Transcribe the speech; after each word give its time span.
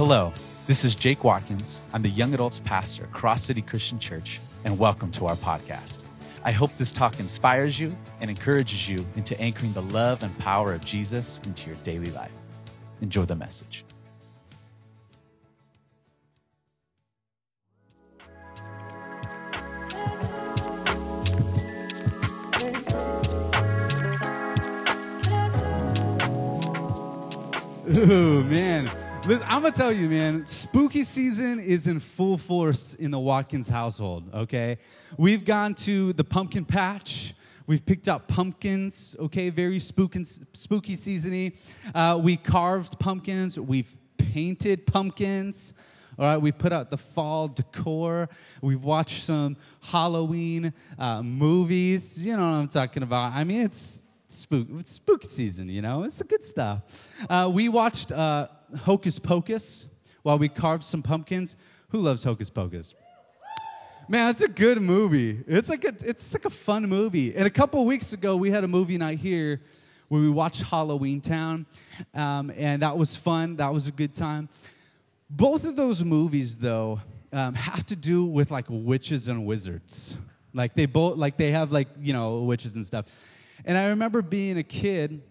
Hello, 0.00 0.32
this 0.66 0.82
is 0.82 0.94
Jake 0.94 1.24
Watkins. 1.24 1.82
I'm 1.92 2.00
the 2.00 2.08
young 2.08 2.32
adults 2.32 2.60
pastor 2.60 3.02
at 3.02 3.12
Cross 3.12 3.44
City 3.44 3.60
Christian 3.60 3.98
Church, 3.98 4.40
and 4.64 4.78
welcome 4.78 5.10
to 5.10 5.26
our 5.26 5.36
podcast. 5.36 6.04
I 6.42 6.52
hope 6.52 6.74
this 6.78 6.90
talk 6.90 7.20
inspires 7.20 7.78
you 7.78 7.94
and 8.22 8.30
encourages 8.30 8.88
you 8.88 9.06
into 9.14 9.38
anchoring 9.38 9.74
the 9.74 9.82
love 9.82 10.22
and 10.22 10.36
power 10.38 10.72
of 10.72 10.82
Jesus 10.86 11.38
into 11.44 11.68
your 11.68 11.76
daily 11.84 12.10
life. 12.12 12.32
Enjoy 13.02 13.26
the 13.26 13.36
message. 13.36 13.84
Ooh, 27.98 28.42
man. 28.44 28.90
Listen, 29.30 29.46
I'm 29.48 29.62
to 29.62 29.70
tell 29.70 29.92
you, 29.92 30.08
man, 30.08 30.44
spooky 30.44 31.04
season 31.04 31.60
is 31.60 31.86
in 31.86 32.00
full 32.00 32.36
force 32.36 32.94
in 32.94 33.12
the 33.12 33.18
Watkins 33.20 33.68
household, 33.68 34.28
okay? 34.34 34.78
We've 35.16 35.44
gone 35.44 35.74
to 35.86 36.12
the 36.14 36.24
pumpkin 36.24 36.64
patch. 36.64 37.34
We've 37.68 37.86
picked 37.86 38.08
up 38.08 38.26
pumpkins, 38.26 39.14
okay? 39.20 39.50
Very 39.50 39.78
spooky, 39.78 40.24
spooky 40.24 40.96
seasony. 40.96 41.56
Uh, 41.94 42.18
we 42.20 42.36
carved 42.36 42.98
pumpkins. 42.98 43.56
We've 43.56 43.96
painted 44.18 44.84
pumpkins. 44.84 45.74
All 46.18 46.24
right, 46.24 46.36
we 46.36 46.50
put 46.50 46.72
out 46.72 46.90
the 46.90 46.98
fall 46.98 47.46
decor. 47.46 48.28
We've 48.60 48.82
watched 48.82 49.22
some 49.22 49.56
Halloween 49.80 50.72
uh, 50.98 51.22
movies. 51.22 52.18
You 52.18 52.36
know 52.36 52.50
what 52.50 52.56
I'm 52.56 52.68
talking 52.68 53.04
about. 53.04 53.32
I 53.34 53.44
mean, 53.44 53.62
it's 53.62 54.02
spook, 54.26 54.66
it's 54.76 54.90
spook 54.90 55.24
season, 55.24 55.68
you 55.68 55.82
know? 55.82 56.02
It's 56.02 56.16
the 56.16 56.24
good 56.24 56.42
stuff. 56.42 57.08
Uh, 57.28 57.48
we 57.54 57.68
watched 57.68 58.10
uh, 58.10 58.48
Hocus 58.78 59.18
Pocus 59.18 59.86
while 60.22 60.38
we 60.38 60.48
carved 60.48 60.84
some 60.84 61.02
pumpkins. 61.02 61.56
Who 61.88 61.98
loves 61.98 62.24
Hocus 62.24 62.50
Pocus? 62.50 62.94
Man, 64.08 64.30
it's 64.30 64.40
a 64.40 64.48
good 64.48 64.82
movie. 64.82 65.42
It's 65.46 65.68
like 65.68 65.84
a, 65.84 65.94
it's 66.04 66.34
like 66.34 66.44
a 66.44 66.50
fun 66.50 66.88
movie. 66.88 67.34
And 67.34 67.46
a 67.46 67.50
couple 67.50 67.84
weeks 67.84 68.12
ago, 68.12 68.36
we 68.36 68.50
had 68.50 68.64
a 68.64 68.68
movie 68.68 68.98
night 68.98 69.20
here 69.20 69.60
where 70.08 70.20
we 70.20 70.28
watched 70.28 70.62
Halloween 70.62 71.20
Town, 71.20 71.64
um, 72.14 72.52
and 72.56 72.82
that 72.82 72.98
was 72.98 73.14
fun. 73.14 73.56
That 73.56 73.72
was 73.72 73.86
a 73.86 73.92
good 73.92 74.12
time. 74.12 74.48
Both 75.30 75.64
of 75.64 75.76
those 75.76 76.02
movies, 76.02 76.56
though, 76.56 77.00
um, 77.32 77.54
have 77.54 77.86
to 77.86 77.94
do 77.94 78.24
with 78.24 78.50
like 78.50 78.64
witches 78.68 79.28
and 79.28 79.46
wizards. 79.46 80.16
Like 80.52 80.74
they 80.74 80.86
both, 80.86 81.16
like 81.16 81.36
they 81.36 81.52
have 81.52 81.70
like 81.70 81.86
you 82.00 82.12
know 82.12 82.40
witches 82.40 82.74
and 82.74 82.84
stuff. 82.84 83.06
And 83.64 83.78
I 83.78 83.90
remember 83.90 84.22
being 84.22 84.58
a 84.58 84.64
kid, 84.64 85.22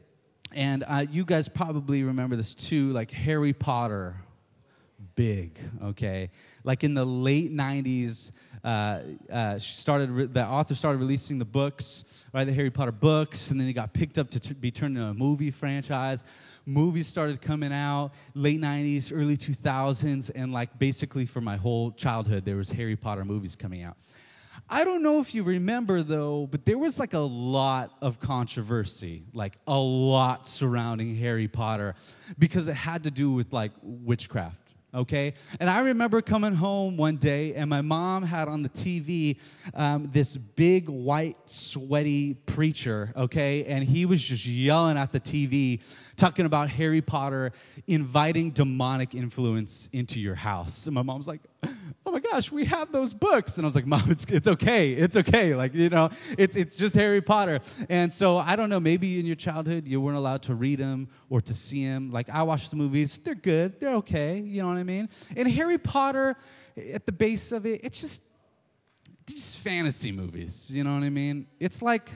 and 0.52 0.84
uh, 0.88 1.06
you 1.10 1.26
guys 1.26 1.48
probably 1.48 2.04
remember 2.04 2.36
this 2.36 2.54
too, 2.54 2.92
like 2.92 3.12
Harry 3.12 3.54
Potter, 3.54 4.16
big, 5.16 5.58
okay? 5.84 6.32
Like 6.64 6.84
in 6.84 6.94
the 6.94 7.06
late 7.06 7.54
90s, 7.54 8.32
uh, 8.64 9.00
uh, 9.32 9.60
started 9.60 10.10
re- 10.10 10.26
the 10.26 10.46
author 10.46 10.76
started 10.76 10.98
releasing 10.98 11.40
the 11.40 11.46
books, 11.46 12.04
right? 12.34 12.44
The 12.44 12.54
Harry 12.54 12.72
Potter 12.72 12.92
books, 12.92 13.52
and 13.52 13.60
then 13.60 13.68
it 13.68 13.74
got 13.74 13.94
picked 13.94 14.18
up 14.18 14.30
to 14.32 14.40
t- 14.40 14.54
be 14.54 14.72
turned 14.72 14.98
into 14.98 15.10
a 15.10 15.14
movie 15.14 15.52
franchise. 15.52 16.24
Movies 16.66 17.08
started 17.08 17.42
coming 17.42 17.72
out 17.72 18.12
late 18.34 18.60
90s, 18.60 19.12
early 19.16 19.38
2000s, 19.38 20.32
and 20.36 20.52
like 20.52 20.78
basically 20.78 21.26
for 21.26 21.42
my 21.42 21.58
whole 21.58 21.92
childhood, 21.92 22.44
there 22.44 22.58
was 22.58 22.72
Harry 22.72 22.96
Potter 22.96 23.24
movies 23.24 23.56
coming 23.56 23.84
out. 23.84 23.98
I 24.72 24.84
don't 24.84 25.02
know 25.02 25.20
if 25.20 25.34
you 25.34 25.44
remember 25.44 26.04
though, 26.04 26.48
but 26.50 26.66
there 26.66 26.78
was 26.78 27.00
like 27.00 27.14
a 27.14 27.20
lot 27.20 27.92
of 28.02 28.20
controversy, 28.20 29.24
like 29.34 29.58
a 29.66 29.80
lot 29.80 30.48
surrounding 30.48 31.16
Harry 31.16 31.48
Potter 31.48 31.96
because 32.38 32.68
it 32.68 32.76
had 32.76 33.04
to 33.06 33.12
do 33.12 33.32
with 33.32 33.52
like 33.52 33.72
witchcraft. 33.82 34.70
Okay? 34.94 35.34
And 35.60 35.70
I 35.70 35.82
remember 35.82 36.22
coming 36.22 36.54
home 36.54 36.98
one 36.98 37.18
day, 37.18 37.54
and 37.54 37.70
my 37.70 37.82
mom 37.82 38.24
had 38.24 38.48
on 38.48 38.64
the 38.64 38.70
TV 38.70 39.38
um, 39.74 40.10
this 40.12 40.36
big, 40.36 40.90
white, 40.90 41.38
sweaty 41.46 42.34
preacher, 42.34 43.14
okay? 43.16 43.66
And 43.66 43.84
he 43.84 44.08
was 44.08 44.22
just 44.22 44.48
yelling 44.48 44.98
at 44.98 45.12
the 45.12 45.20
TV, 45.20 45.82
talking 46.18 46.48
about 46.48 46.70
Harry 46.70 47.02
Potter 47.02 47.52
inviting 47.86 48.50
demonic 48.50 49.14
influence 49.14 49.90
into 49.94 50.20
your 50.20 50.36
house. 50.36 50.88
And 50.88 50.96
my 50.96 51.04
mom's 51.04 51.28
like, 51.28 51.42
oh 51.64 52.12
my 52.12 52.20
gosh, 52.20 52.52
we 52.52 52.66
have 52.66 52.92
those 52.92 53.14
books. 53.14 53.58
And 53.58 53.66
I 53.66 53.68
was 53.68 53.76
like, 53.76 53.86
Mom, 53.86 54.10
it's, 54.10 54.26
it's 54.26 54.48
okay. 54.48 54.94
It's 54.94 55.16
okay. 55.16 55.56
Like, 55.56 55.74
you 55.74 55.90
know, 55.90 56.10
it's, 56.38 56.56
it's 56.56 56.76
just 56.76 56.96
Harry 56.96 57.22
Potter. 57.22 57.60
And 57.90 58.12
so 58.12 58.38
I 58.38 58.56
don't 58.56 58.70
know, 58.70 58.80
maybe 58.80 59.20
in 59.20 59.26
your 59.26 59.36
childhood 59.36 59.88
you 59.88 60.02
weren't 60.02 60.18
allowed 60.18 60.44
to 60.44 60.56
read 60.56 60.80
them 60.80 61.10
or 61.30 61.42
to 61.42 61.54
see 61.54 61.86
them. 61.86 62.12
Like, 62.12 62.30
I 62.30 62.44
watched 62.44 62.72
the 62.72 62.78
movies, 62.78 63.20
they're 63.20 63.36
good, 63.36 63.80
they're 63.80 63.96
okay. 63.96 64.40
You 64.40 64.62
know 64.64 64.70
what 64.70 64.78
I 64.78 64.84
mean? 64.84 65.10
And 65.36 65.48
Harry 65.48 65.78
Potter, 65.78 66.36
at 66.94 67.06
the 67.06 67.12
base 67.12 67.52
of 67.52 67.66
it, 67.66 67.82
it's 67.84 68.02
just, 68.02 68.24
just 69.28 69.60
fantasy 69.60 70.12
movies. 70.12 70.70
You 70.72 70.84
know 70.84 70.94
what 70.96 71.04
I 71.04 71.10
mean? 71.10 71.48
It's 71.60 71.82
like, 71.82 72.10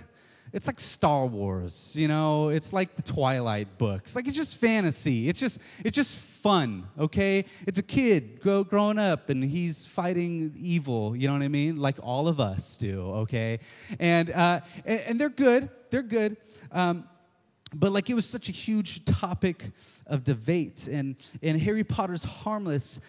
it's 0.53 0.67
like 0.67 0.79
Star 0.79 1.25
Wars, 1.25 1.95
you 1.95 2.07
know, 2.07 2.49
it's 2.49 2.71
like 2.71 2.95
the 2.95 3.01
Twilight 3.01 3.79
books. 3.79 4.15
Like 4.15 4.27
it's 4.27 4.37
just 4.37 4.55
fantasy. 4.55 5.27
It's 5.27 5.39
just 5.39 5.59
it's 5.83 5.95
just 5.95 6.19
fun, 6.19 6.87
okay? 6.99 7.45
It's 7.65 7.79
a 7.79 7.83
kid 7.83 8.39
grow, 8.39 8.63
growing 8.63 8.99
up 8.99 9.29
and 9.29 9.43
he's 9.43 9.87
fighting 9.87 10.53
evil, 10.55 11.15
you 11.15 11.27
know 11.27 11.33
what 11.33 11.41
I 11.41 11.47
mean? 11.47 11.77
Like 11.77 11.97
all 12.03 12.27
of 12.27 12.39
us 12.39 12.77
do, 12.77 13.01
okay? 13.01 13.59
And 13.99 14.29
uh, 14.29 14.61
and, 14.85 14.99
and 15.01 15.21
they're 15.21 15.29
good. 15.29 15.69
They're 15.89 16.03
good. 16.03 16.37
Um, 16.71 17.05
but 17.73 17.91
like 17.91 18.11
it 18.11 18.13
was 18.13 18.25
such 18.25 18.47
a 18.47 18.51
huge 18.51 19.05
topic 19.05 19.71
of 20.05 20.23
debate 20.23 20.87
and 20.87 21.15
and 21.41 21.59
Harry 21.59 21.83
Potter's 21.83 22.23
harmless, 22.23 23.01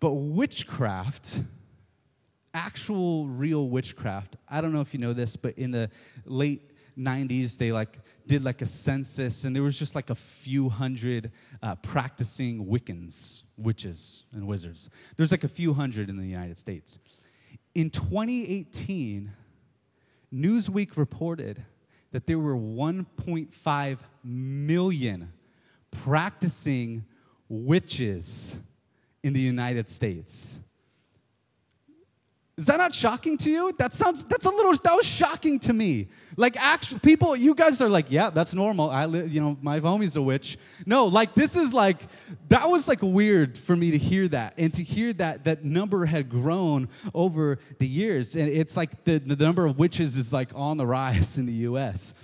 but 0.00 0.12
witchcraft 0.12 1.44
actual 2.54 3.26
real 3.26 3.68
witchcraft. 3.68 4.36
I 4.48 4.60
don't 4.60 4.72
know 4.72 4.80
if 4.80 4.92
you 4.92 5.00
know 5.00 5.12
this, 5.12 5.36
but 5.36 5.56
in 5.58 5.70
the 5.70 5.90
late 6.24 6.70
90s, 6.98 7.56
they 7.56 7.72
like 7.72 7.98
did 8.26 8.44
like 8.44 8.62
a 8.62 8.66
census, 8.66 9.44
and 9.44 9.54
there 9.54 9.62
was 9.62 9.78
just 9.78 9.94
like 9.94 10.10
a 10.10 10.14
few 10.14 10.68
hundred 10.68 11.32
uh, 11.62 11.74
practicing 11.76 12.66
Wiccans, 12.66 13.42
witches, 13.56 14.24
and 14.32 14.46
wizards. 14.46 14.90
There's 15.16 15.30
like 15.30 15.44
a 15.44 15.48
few 15.48 15.74
hundred 15.74 16.08
in 16.08 16.16
the 16.16 16.26
United 16.26 16.58
States. 16.58 16.98
In 17.74 17.90
2018, 17.90 19.32
Newsweek 20.32 20.96
reported 20.96 21.64
that 22.12 22.26
there 22.26 22.38
were 22.38 22.56
1.5 22.56 23.98
million 24.22 25.32
practicing 25.90 27.04
witches 27.48 28.56
in 29.22 29.32
the 29.32 29.40
United 29.40 29.88
States. 29.88 30.58
Is 32.62 32.66
that 32.66 32.76
not 32.76 32.94
shocking 32.94 33.36
to 33.38 33.50
you? 33.50 33.74
That 33.76 33.92
sounds, 33.92 34.22
that's 34.22 34.46
a 34.46 34.48
little, 34.48 34.72
that 34.72 34.94
was 34.94 35.04
shocking 35.04 35.58
to 35.58 35.72
me. 35.72 36.06
Like, 36.36 36.56
actual 36.56 37.00
people, 37.00 37.34
you 37.34 37.56
guys 37.56 37.82
are 37.82 37.88
like, 37.88 38.08
yeah, 38.08 38.30
that's 38.30 38.54
normal. 38.54 38.88
I 38.88 39.06
live, 39.06 39.34
you 39.34 39.40
know, 39.40 39.58
my 39.60 39.80
homie's 39.80 40.14
a 40.14 40.22
witch. 40.22 40.58
No, 40.86 41.06
like, 41.06 41.34
this 41.34 41.56
is 41.56 41.74
like, 41.74 42.06
that 42.50 42.70
was 42.70 42.86
like 42.86 43.02
weird 43.02 43.58
for 43.58 43.74
me 43.74 43.90
to 43.90 43.98
hear 43.98 44.28
that 44.28 44.54
and 44.58 44.72
to 44.74 44.84
hear 44.84 45.12
that 45.14 45.42
that 45.42 45.64
number 45.64 46.06
had 46.06 46.30
grown 46.30 46.88
over 47.12 47.58
the 47.80 47.88
years. 47.88 48.36
And 48.36 48.48
it's 48.48 48.76
like 48.76 49.02
the, 49.02 49.18
the 49.18 49.34
number 49.44 49.66
of 49.66 49.76
witches 49.76 50.16
is 50.16 50.32
like 50.32 50.50
on 50.54 50.76
the 50.76 50.86
rise 50.86 51.38
in 51.38 51.46
the 51.46 51.66
US. 51.66 52.14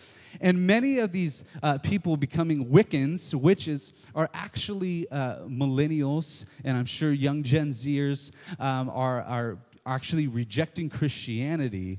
And 0.41 0.67
many 0.67 0.99
of 0.99 1.13
these 1.13 1.45
uh, 1.63 1.79
people 1.79 2.17
becoming 2.17 2.67
Wiccans, 2.67 3.35
witches, 3.35 3.93
are 4.15 4.31
actually 4.33 5.11
uh, 5.11 5.41
millennials, 5.47 6.45
and 6.65 6.77
I'm 6.77 6.87
sure 6.87 7.11
young 7.13 7.43
Gen 7.43 7.71
Zers 7.71 8.31
um, 8.61 8.89
are, 8.91 9.23
are 9.23 9.59
actually 9.89 10.27
rejecting 10.27 10.89
Christianity 10.89 11.99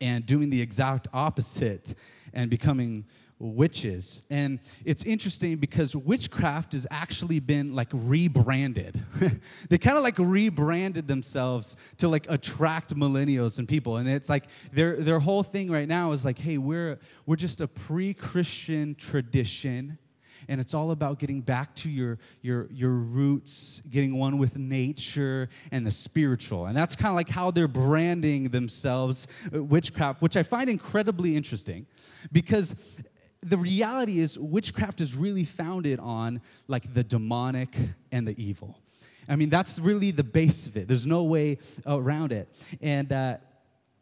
and 0.00 0.26
doing 0.26 0.50
the 0.50 0.60
exact 0.60 1.08
opposite 1.12 1.94
and 2.32 2.50
becoming 2.50 3.04
witches. 3.38 4.22
And 4.30 4.58
it's 4.84 5.04
interesting 5.04 5.56
because 5.56 5.94
witchcraft 5.94 6.72
has 6.72 6.86
actually 6.90 7.40
been 7.40 7.74
like 7.74 7.88
rebranded. 7.92 9.00
they 9.68 9.78
kind 9.78 9.96
of 9.96 10.02
like 10.02 10.18
rebranded 10.18 11.06
themselves 11.06 11.76
to 11.98 12.08
like 12.08 12.26
attract 12.28 12.94
millennials 12.96 13.58
and 13.58 13.68
people. 13.68 13.96
And 13.98 14.08
it's 14.08 14.28
like 14.28 14.44
their 14.72 14.96
their 14.96 15.20
whole 15.20 15.42
thing 15.42 15.70
right 15.70 15.88
now 15.88 16.12
is 16.12 16.24
like, 16.24 16.38
hey, 16.38 16.58
we're 16.58 16.98
we're 17.26 17.36
just 17.36 17.60
a 17.60 17.68
pre-Christian 17.68 18.94
tradition 18.96 19.98
and 20.48 20.60
it's 20.60 20.74
all 20.74 20.90
about 20.90 21.18
getting 21.18 21.40
back 21.40 21.74
to 21.76 21.90
your, 21.90 22.18
your, 22.42 22.68
your 22.72 22.90
roots, 22.90 23.82
getting 23.90 24.16
one 24.16 24.38
with 24.38 24.56
nature 24.56 25.48
and 25.70 25.86
the 25.86 25.90
spiritual. 25.90 26.66
And 26.66 26.76
that's 26.76 26.96
kind 26.96 27.10
of 27.10 27.16
like 27.16 27.28
how 27.28 27.50
they're 27.50 27.68
branding 27.68 28.48
themselves, 28.48 29.28
uh, 29.54 29.62
witchcraft, 29.62 30.22
which 30.22 30.36
I 30.36 30.42
find 30.42 30.70
incredibly 30.70 31.36
interesting 31.36 31.86
because 32.32 32.74
the 33.42 33.58
reality 33.58 34.18
is 34.18 34.38
witchcraft 34.38 35.00
is 35.00 35.14
really 35.14 35.44
founded 35.44 36.00
on 36.00 36.40
like 36.66 36.92
the 36.94 37.04
demonic 37.04 37.76
and 38.10 38.26
the 38.26 38.42
evil. 38.42 38.80
I 39.28 39.36
mean, 39.36 39.50
that's 39.50 39.78
really 39.78 40.10
the 40.10 40.24
base 40.24 40.66
of 40.66 40.76
it. 40.76 40.88
There's 40.88 41.06
no 41.06 41.24
way 41.24 41.58
around 41.86 42.32
it. 42.32 42.48
And, 42.80 43.12
uh, 43.12 43.36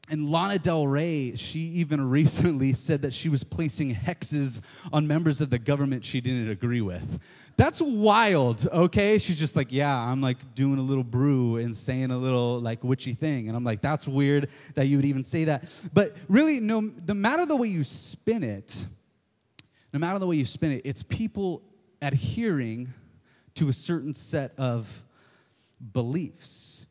And 0.08 0.30
Lana 0.30 0.58
Del 0.58 0.86
Rey, 0.86 1.34
she 1.34 1.60
even 1.60 2.08
recently 2.10 2.72
said 2.72 3.02
that 3.02 3.12
she 3.12 3.28
was 3.28 3.44
placing 3.44 3.94
hexes 3.94 4.60
on 4.92 5.06
members 5.06 5.40
of 5.40 5.50
the 5.50 5.58
government 5.58 6.04
she 6.04 6.20
didn't 6.20 6.50
agree 6.50 6.80
with. 6.80 7.20
That's 7.56 7.80
wild, 7.80 8.68
okay? 8.70 9.18
She's 9.18 9.38
just 9.38 9.56
like, 9.56 9.68
yeah, 9.72 9.96
I'm 9.96 10.20
like 10.20 10.54
doing 10.54 10.78
a 10.78 10.82
little 10.82 11.02
brew 11.02 11.56
and 11.56 11.74
saying 11.74 12.10
a 12.10 12.18
little 12.18 12.60
like 12.60 12.84
witchy 12.84 13.14
thing. 13.14 13.48
And 13.48 13.56
I'm 13.56 13.64
like, 13.64 13.80
that's 13.80 14.06
weird 14.06 14.50
that 14.74 14.86
you 14.86 14.98
would 14.98 15.06
even 15.06 15.24
say 15.24 15.44
that. 15.44 15.64
But 15.94 16.14
really, 16.28 16.60
no, 16.60 16.80
no 16.80 17.14
matter 17.14 17.46
the 17.46 17.56
way 17.56 17.68
you 17.68 17.82
spin 17.82 18.44
it, 18.44 18.86
no 19.92 19.98
matter 19.98 20.18
the 20.18 20.26
way 20.26 20.36
you 20.36 20.44
spin 20.44 20.72
it, 20.72 20.82
it's 20.84 21.02
people 21.02 21.62
adhering 22.02 22.92
to 23.54 23.70
a 23.70 23.72
certain 23.72 24.12
set 24.12 24.52
of 24.58 25.02
beliefs. 25.92 26.85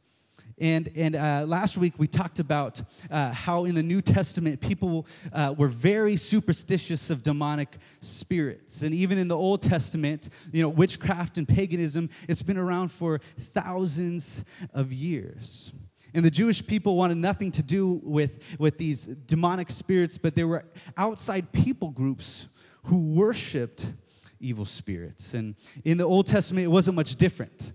And, 0.58 0.90
and 0.96 1.16
uh, 1.16 1.46
last 1.46 1.78
week 1.78 1.94
we 1.98 2.08
talked 2.08 2.40
about 2.40 2.82
uh, 3.12 3.32
how 3.32 3.66
in 3.66 3.76
the 3.76 3.84
New 3.84 4.02
Testament 4.02 4.62
people 4.62 5.06
uh, 5.34 5.54
were 5.58 5.68
very 5.68 6.16
superstitious 6.16 7.10
of 7.10 7.24
demonic 7.24 7.78
spirits. 8.00 8.82
And 8.82 8.96
even 8.96 9.18
in 9.18 9.28
the 9.28 9.36
Old 9.36 9.62
Testament, 9.62 10.30
you 10.54 10.62
know, 10.62 10.70
witchcraft 10.70 11.38
and 11.38 11.48
paganism, 11.48 12.10
it's 12.30 12.42
been 12.42 12.58
around 12.58 12.90
for 12.90 13.20
thousands 13.54 14.46
of 14.74 14.94
years. 14.94 15.74
And 16.14 16.24
the 16.24 16.32
Jewish 16.32 16.66
people 16.66 16.96
wanted 16.96 17.18
nothing 17.18 17.52
to 17.52 17.64
do 17.64 18.00
with, 18.02 18.40
with 18.58 18.78
these 18.78 19.04
demonic 19.04 19.70
spirits, 19.70 20.18
but 20.18 20.36
there 20.36 20.48
were 20.48 20.64
outside 20.96 21.52
people 21.52 21.90
groups 21.90 22.48
who 22.84 23.14
worshiped 23.14 23.92
evil 24.40 24.66
spirits. 24.66 25.34
And 25.34 25.56
in 25.84 25.98
the 25.98 26.06
Old 26.06 26.28
Testament, 26.28 26.64
it 26.64 26.70
wasn't 26.70 26.96
much 26.96 27.18
different. 27.18 27.74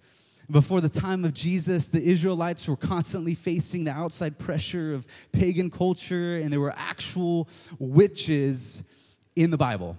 Before 0.50 0.81
the 0.81 0.88
time 0.88 1.25
of 1.25 1.32
Jesus, 1.32 1.88
the 1.88 2.02
Israelites 2.02 2.67
were 2.67 2.76
constantly 2.76 3.35
facing 3.37 3.85
the 3.85 3.93
outside 3.93 4.37
pressure 4.38 4.93
of 4.93 5.06
pagan 5.31 5.70
culture, 5.70 6.37
and 6.37 6.52
there 6.52 6.61
were 6.61 6.75
actual 6.76 7.49
witches 7.79 8.82
in 9.37 9.50
the 9.50 9.56
Bible. 9.56 9.97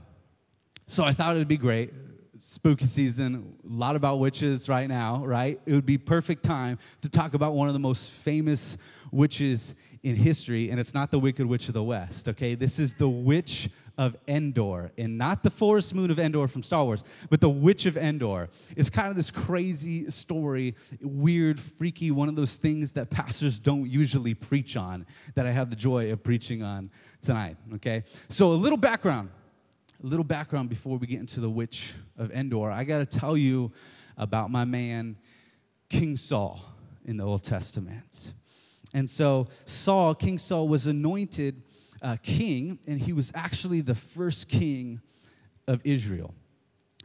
So 0.88 1.06
I 1.06 1.14
thought 1.14 1.36
it 1.36 1.40
would 1.40 1.48
be 1.48 1.58
great. 1.58 1.94
Spooky 2.38 2.86
season, 2.86 3.56
a 3.64 3.72
lot 3.72 3.96
about 3.96 4.20
witches 4.20 4.68
right 4.68 4.90
now, 4.90 5.24
right? 5.24 5.62
It 5.66 5.74
would 5.74 5.86
be 5.86 5.98
perfect 5.98 6.44
time 6.44 6.80
to 7.02 7.08
talk 7.08 7.34
about 7.34 7.54
one 7.54 7.68
of 7.68 7.74
the 7.74 7.80
most 7.80 8.10
famous 8.10 8.78
witches 9.12 9.74
in 10.04 10.16
history, 10.16 10.70
and 10.70 10.80
it's 10.80 10.94
not 10.94 11.12
the 11.12 11.20
Wicked 11.20 11.46
Witch 11.46 11.68
of 11.68 11.76
the 11.76 11.84
West, 11.84 12.28
okay? 12.28 12.56
This 12.56 12.80
is 12.80 12.96
the 12.96 13.08
Witch 13.08 13.70
of 14.02 14.18
Endor, 14.28 14.92
and 14.98 15.16
not 15.16 15.44
the 15.44 15.52
forest 15.52 15.94
moon 15.94 16.10
of 16.10 16.18
Endor 16.18 16.48
from 16.48 16.64
Star 16.64 16.84
Wars, 16.84 17.04
but 17.30 17.40
the 17.40 17.52
Witch 17.52 17.86
of 17.86 17.96
Endor. 17.96 18.50
It's 18.76 18.90
kind 18.90 19.10
of 19.10 19.16
this 19.16 19.30
crazy 19.30 20.10
story, 20.10 20.76
weird, 21.04 21.60
freaky, 21.60 22.10
one 22.10 22.28
of 22.28 22.36
those 22.36 22.56
things 22.56 22.94
that 22.94 23.12
pastors 23.12 23.60
don't 23.60 23.88
usually 23.88 24.34
preach 24.34 24.76
on, 24.76 25.06
that 25.36 25.46
I 25.46 25.52
have 25.52 25.70
the 25.70 25.76
joy 25.76 26.12
of 26.12 26.24
preaching 26.24 26.64
on 26.64 26.90
tonight, 27.22 27.58
okay? 27.76 28.04
So, 28.28 28.54
a 28.54 28.56
little 28.56 28.76
background, 28.76 29.30
a 30.04 30.08
little 30.08 30.26
background 30.26 30.70
before 30.70 30.98
we 30.98 31.06
get 31.06 31.20
into 31.20 31.40
the 31.40 31.50
Witch 31.52 31.94
of 32.18 32.32
Endor. 32.32 32.72
I 32.72 32.84
got 32.84 33.08
to 33.08 33.20
tell 33.20 33.38
you 33.38 33.72
about 34.18 34.50
my 34.50 34.66
man, 34.66 35.16
King 35.90 36.18
Saul, 36.18 36.66
in 37.06 37.18
the 37.18 37.24
Old 37.24 37.44
Testament. 37.44 38.34
And 38.96 39.08
so, 39.08 39.48
Saul, 39.66 40.16
King 40.16 40.40
Saul, 40.40 40.68
was 40.68 40.88
anointed 40.88 41.62
uh, 42.02 42.18
king, 42.24 42.80
and 42.88 43.00
he 43.00 43.14
was 43.14 43.32
actually 43.36 43.82
the 43.82 43.96
first 43.96 44.50
king 44.50 45.02
of 45.68 45.82
Israel. 45.84 46.34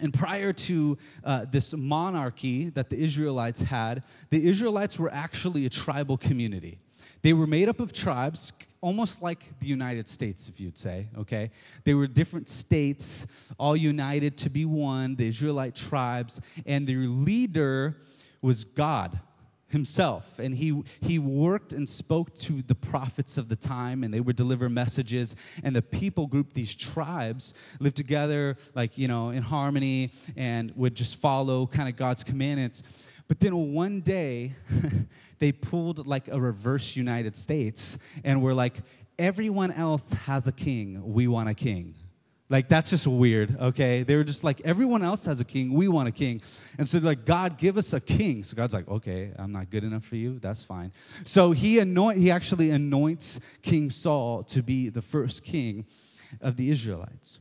And 0.01 0.13
prior 0.13 0.53
to 0.53 0.99
uh, 1.25 1.47
this 1.51 1.75
monarchy 1.75 2.69
that 2.71 2.91
the 2.91 2.99
Israelites 2.99 3.61
had, 3.61 4.03
the 4.31 4.47
Israelites 4.47 4.99
were 4.99 5.13
actually 5.13 5.65
a 5.65 5.71
tribal 5.71 6.19
community. 6.19 6.79
They 7.23 7.33
were 7.33 7.47
made 7.47 7.69
up 7.69 7.81
of 7.81 7.93
tribes, 7.93 8.53
almost 8.81 9.23
like 9.23 9.59
the 9.61 9.67
United 9.67 10.07
States, 10.07 10.49
if 10.49 10.61
you'd 10.61 10.79
say, 10.79 11.09
okay? 11.19 11.51
They 11.85 11.95
were 11.95 12.07
different 12.07 12.49
states, 12.49 13.27
all 13.59 13.77
united 13.77 14.37
to 14.39 14.51
be 14.51 14.65
one, 14.65 15.17
the 15.17 15.29
Israelite 15.29 15.75
tribes, 15.75 16.41
and 16.67 16.87
their 16.87 16.99
leader 16.99 17.97
was 18.43 18.65
God, 18.65 19.19
himself. 19.69 20.39
And 20.39 20.55
he 20.55 20.83
he 21.01 21.19
worked 21.19 21.73
and 21.73 21.89
spoke 21.89 22.35
to 22.37 22.63
the 22.63 22.75
prophets 22.75 23.37
of 23.39 23.49
the 23.49 23.57
time 23.57 24.05
and 24.05 24.13
they 24.13 24.21
would 24.21 24.37
deliver 24.37 24.69
messages. 24.69 25.35
And 25.63 25.75
the 25.75 25.83
people 25.83 26.27
group 26.27 26.55
these 26.55 26.75
tribes 26.75 27.55
lived 27.81 27.97
together 27.97 28.57
like 28.75 28.97
you 28.97 29.09
know 29.09 29.31
in 29.31 29.43
harmony 29.43 30.13
and 30.37 30.73
would 30.77 30.95
just 30.95 31.17
follow 31.17 31.67
kind 31.67 31.89
of 31.89 31.97
god's 31.97 32.23
commandments. 32.23 32.83
But 33.29 33.41
then 33.41 33.75
one 33.75 34.03
day 34.03 34.55
they 35.39 35.51
pulled 35.51 36.07
like 36.07 36.29
a 36.29 36.41
reverse 36.41 36.95
united 36.95 37.37
states 37.37 37.99
and 38.23 38.41
were 38.41 38.55
like 38.55 38.83
everyone 39.19 39.73
else 39.73 40.09
has 40.11 40.47
a 40.47 40.53
king. 40.53 41.03
We 41.05 41.27
want 41.27 41.49
a 41.49 41.55
king 41.55 41.95
like, 42.49 42.69
that's 42.69 42.91
just 42.91 43.07
weird, 43.07 43.57
okay? 43.61 44.05
They 44.05 44.15
were 44.15 44.25
just 44.25 44.45
like, 44.45 44.61
everyone 44.65 45.03
else 45.03 45.25
has 45.25 45.41
a 45.41 45.45
king, 45.45 45.73
we 45.73 45.89
want 45.89 46.09
a 46.09 46.13
king. 46.13 46.41
And 46.79 46.89
so, 46.89 46.99
like, 46.99 47.25
God, 47.25 47.59
give 47.59 47.77
us 47.77 47.93
a 47.93 48.01
king. 48.01 48.45
So 48.45 48.57
God's 48.57 48.73
like, 48.73 48.89
okay, 48.89 49.33
I'm 49.37 49.51
not 49.51 49.69
good 49.71 49.83
enough 49.83 50.05
for 50.05 50.17
you, 50.17 50.39
that's 50.39 50.63
fine. 50.63 50.93
So 51.25 51.51
he, 51.53 51.81
anoint, 51.81 52.19
he 52.19 52.31
actually 52.31 52.71
anoints 52.71 53.41
King 53.63 53.91
Saul 53.91 54.45
to 54.45 54.63
be 54.63 54.89
the 54.89 55.03
first 55.03 55.43
king 55.43 55.87
of 56.41 56.57
the 56.57 56.71
Israelites. 56.71 57.41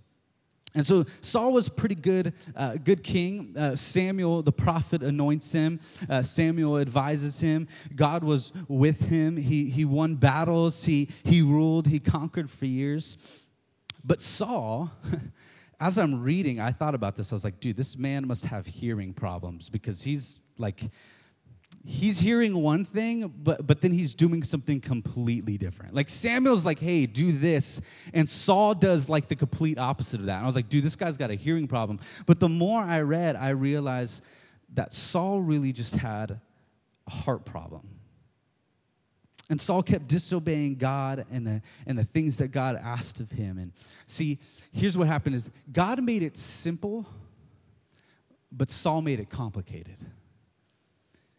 And 0.76 0.86
so 0.86 1.06
Saul 1.22 1.54
was 1.54 1.70
pretty 1.70 1.96
good, 1.96 2.34
uh, 2.56 2.76
good 2.76 3.02
king. 3.02 3.56
Uh, 3.58 3.78
Samuel, 3.78 4.42
the 4.42 4.52
prophet, 4.52 5.04
anoints 5.04 5.52
him. 5.54 5.80
Uh, 6.10 6.22
Samuel 6.22 6.80
advises 6.80 7.40
him. 7.40 7.70
God 7.96 8.26
was 8.26 8.52
with 8.68 9.00
him. 9.00 9.38
He, 9.38 9.70
he 9.70 9.86
won 9.86 10.16
battles. 10.16 10.84
He, 10.84 11.10
he 11.24 11.42
ruled. 11.42 11.88
He 11.88 12.00
conquered 12.00 12.52
for 12.52 12.66
years. 12.66 13.16
But 14.06 14.22
Saul, 14.22 14.92
as 15.80 15.98
I'm 15.98 16.22
reading, 16.22 16.60
I 16.60 16.72
thought 16.72 16.96
about 16.96 17.16
this. 17.16 17.32
I 17.32 17.36
was 17.36 17.44
like, 17.44 17.60
dude, 17.60 17.76
this 17.76 17.98
man 17.98 18.28
must 18.28 18.46
have 18.46 18.66
hearing 18.66 19.14
problems 19.14 19.70
because 19.70 20.04
he's 20.04 20.40
like, 20.58 20.92
he's 21.84 22.20
hearing 22.20 22.62
one 22.62 22.86
thing, 22.86 23.34
but, 23.44 23.66
but 23.66 23.82
then 23.82 23.92
he's 23.92 24.14
doing 24.14 24.44
something 24.44 24.80
completely 24.80 25.58
different. 25.58 25.94
Like 25.94 26.10
Samuel's 26.10 26.66
like, 26.66 26.80
hey, 26.80 27.06
do 27.06 27.32
this. 27.32 27.82
And 28.14 28.30
Saul 28.30 28.76
does 28.76 29.10
like 29.10 29.28
the 29.28 29.36
complete 29.36 29.78
opposite 29.78 30.20
of 30.20 30.28
that. 30.28 30.36
And 30.36 30.44
I 30.44 30.46
was 30.48 30.56
like, 30.56 30.70
dude, 30.70 30.84
this 30.84 30.96
guy's 30.96 31.18
got 31.18 31.32
a 31.32 31.36
hearing 31.36 31.68
problem. 31.68 32.00
But 32.26 32.40
the 32.40 32.50
more 32.50 32.82
I 32.82 33.02
read, 33.02 33.36
I 33.36 33.50
realized 33.50 34.24
that 34.74 34.94
Saul 34.94 35.42
really 35.42 35.72
just 35.72 35.96
had 35.96 36.40
a 37.08 37.12
heart 37.12 37.46
problem. 37.46 37.88
And 39.50 39.62
Saul 39.62 39.84
kept 39.84 40.08
disobeying 40.08 40.76
God 40.76 41.26
and 41.32 41.46
the, 41.46 41.62
and 41.86 41.98
the 41.98 42.04
things 42.04 42.38
that 42.38 42.48
God 42.48 42.80
asked 42.82 43.20
of 43.20 43.32
him. 43.32 43.60
And 43.60 43.72
see, 44.08 44.40
here's 44.72 44.98
what 44.98 45.08
happened 45.08 45.36
is 45.36 45.52
God 45.72 46.02
made 46.04 46.24
it 46.24 46.36
simple, 46.36 47.06
but 48.52 48.70
Saul 48.70 49.02
made 49.02 49.20
it 49.20 49.30
complicated. 49.30 49.98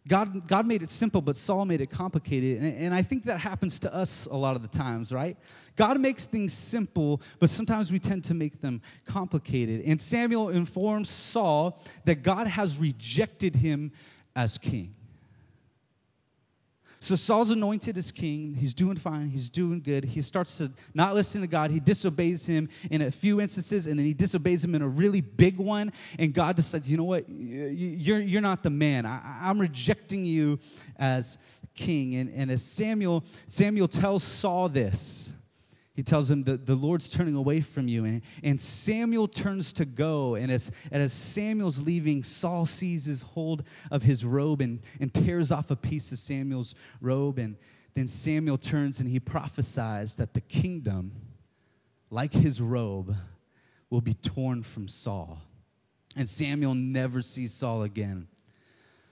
God, 0.09 0.47
God 0.47 0.67
made 0.67 0.83
it 0.83 0.91
simple, 0.91 1.21
but 1.21 1.37
Saul 1.37 1.65
made 1.65 1.81
it 1.81 1.91
complicated. 1.91 2.63
And, 2.63 2.77
and 2.77 2.95
I 2.95 3.03
think 3.03 3.25
that 3.25 3.41
happens 3.41 3.81
to 3.81 3.93
us 3.93 4.27
a 4.27 4.37
lot 4.37 4.55
of 4.55 4.63
the 4.63 4.69
times, 4.69 5.11
right? 5.13 5.37
God 5.75 5.99
makes 6.01 6.27
things 6.27 6.53
simple, 6.53 7.21
but 7.41 7.51
sometimes 7.51 7.91
we 7.91 7.99
tend 7.99 8.23
to 8.25 8.35
make 8.35 8.61
them 8.61 8.83
complicated. 9.05 9.83
And 9.85 10.01
Samuel 10.01 10.51
informs 10.51 11.11
Saul 11.11 11.81
that 12.05 12.23
God 12.23 12.47
has 12.47 12.79
rejected 12.79 13.57
him 13.57 13.91
as 14.37 14.59
king. 14.59 14.95
So 17.01 17.15
Saul's 17.15 17.51
anointed 17.51 17.97
as 17.97 18.11
king. 18.11 18.55
He's 18.55 18.75
doing 18.75 18.97
fine. 18.97 19.29
He's 19.29 19.51
doing 19.51 19.81
good. 19.81 20.05
He 20.05 20.23
starts 20.23 20.59
to 20.59 20.73
not 20.95 21.15
listen 21.15 21.41
to 21.43 21.47
God. 21.47 21.71
He 21.71 21.79
disobeys 21.79 22.47
him 22.47 22.69
in 22.91 23.03
a 23.03 23.11
few 23.11 23.41
instances, 23.41 23.87
and 23.87 23.99
then 23.99 24.07
he 24.07 24.15
disobeys 24.15 24.65
him 24.65 24.75
in 24.75 24.83
a 24.83 24.89
really 24.89 25.21
big 25.21 25.59
one. 25.59 25.93
And 26.19 26.33
God 26.33 26.57
decides, 26.57 26.91
you 26.91 26.97
know 26.97 27.05
what? 27.05 27.29
You're, 27.29 28.21
you're 28.21 28.41
not 28.41 28.63
the 28.63 28.71
man. 28.71 29.05
I, 29.07 29.51
am 29.51 29.59
rejecting 29.59 30.25
you 30.25 30.59
as 30.97 31.39
king. 31.75 32.17
And, 32.17 32.33
and 32.35 32.51
as 32.51 32.65
Samuel, 32.65 33.25
Samuel 33.47 33.89
tells 33.89 34.23
Saul 34.25 34.69
this, 34.69 35.33
he 35.97 36.03
tells 36.03 36.31
him 36.31 36.45
that 36.45 36.67
the 36.67 36.75
Lord's 36.75 37.09
turning 37.09 37.35
away 37.35 37.63
from 37.63 37.89
you. 37.89 38.05
And, 38.05 38.21
and 38.45 38.61
Samuel 38.61 39.27
turns 39.27 39.73
to 39.73 39.87
go. 39.87 40.35
And 40.35 40.53
as, 40.53 40.71
and 40.93 41.03
as 41.03 41.11
Samuel's 41.11 41.81
leaving, 41.81 42.23
Saul 42.23 42.67
seizes 42.67 43.23
hold 43.23 43.63
of 43.91 44.03
his 44.03 44.23
robe 44.23 44.61
and, 44.61 44.81
and 45.01 45.13
tears 45.13 45.51
off 45.51 45.71
a 45.71 45.77
piece 45.77 46.13
of 46.13 46.19
Samuel's 46.19 46.75
robe. 47.01 47.39
And 47.39 47.57
then 47.95 48.09
Samuel 48.09 48.59
turns 48.59 49.01
and 49.01 49.09
he 49.09 49.19
prophesies 49.19 50.17
that 50.17 50.35
the 50.35 50.43
kingdom, 50.43 51.13
like 52.11 52.35
his 52.35 52.61
robe, 52.61 53.17
will 53.89 54.03
be 54.03 54.15
torn 54.15 54.63
from 54.63 54.89
Saul. 54.89 55.39
And 56.15 56.29
Samuel 56.29 56.75
never 56.75 57.23
sees 57.23 57.55
Saul 57.55 57.85
again. 57.85 58.29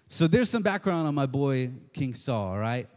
So 0.09 0.27
there's 0.27 0.51
some 0.51 0.63
background 0.63 1.09
on 1.09 1.15
my 1.15 1.25
boy, 1.25 1.71
King 1.95 2.15
Saul, 2.15 2.59
right? 2.59 2.91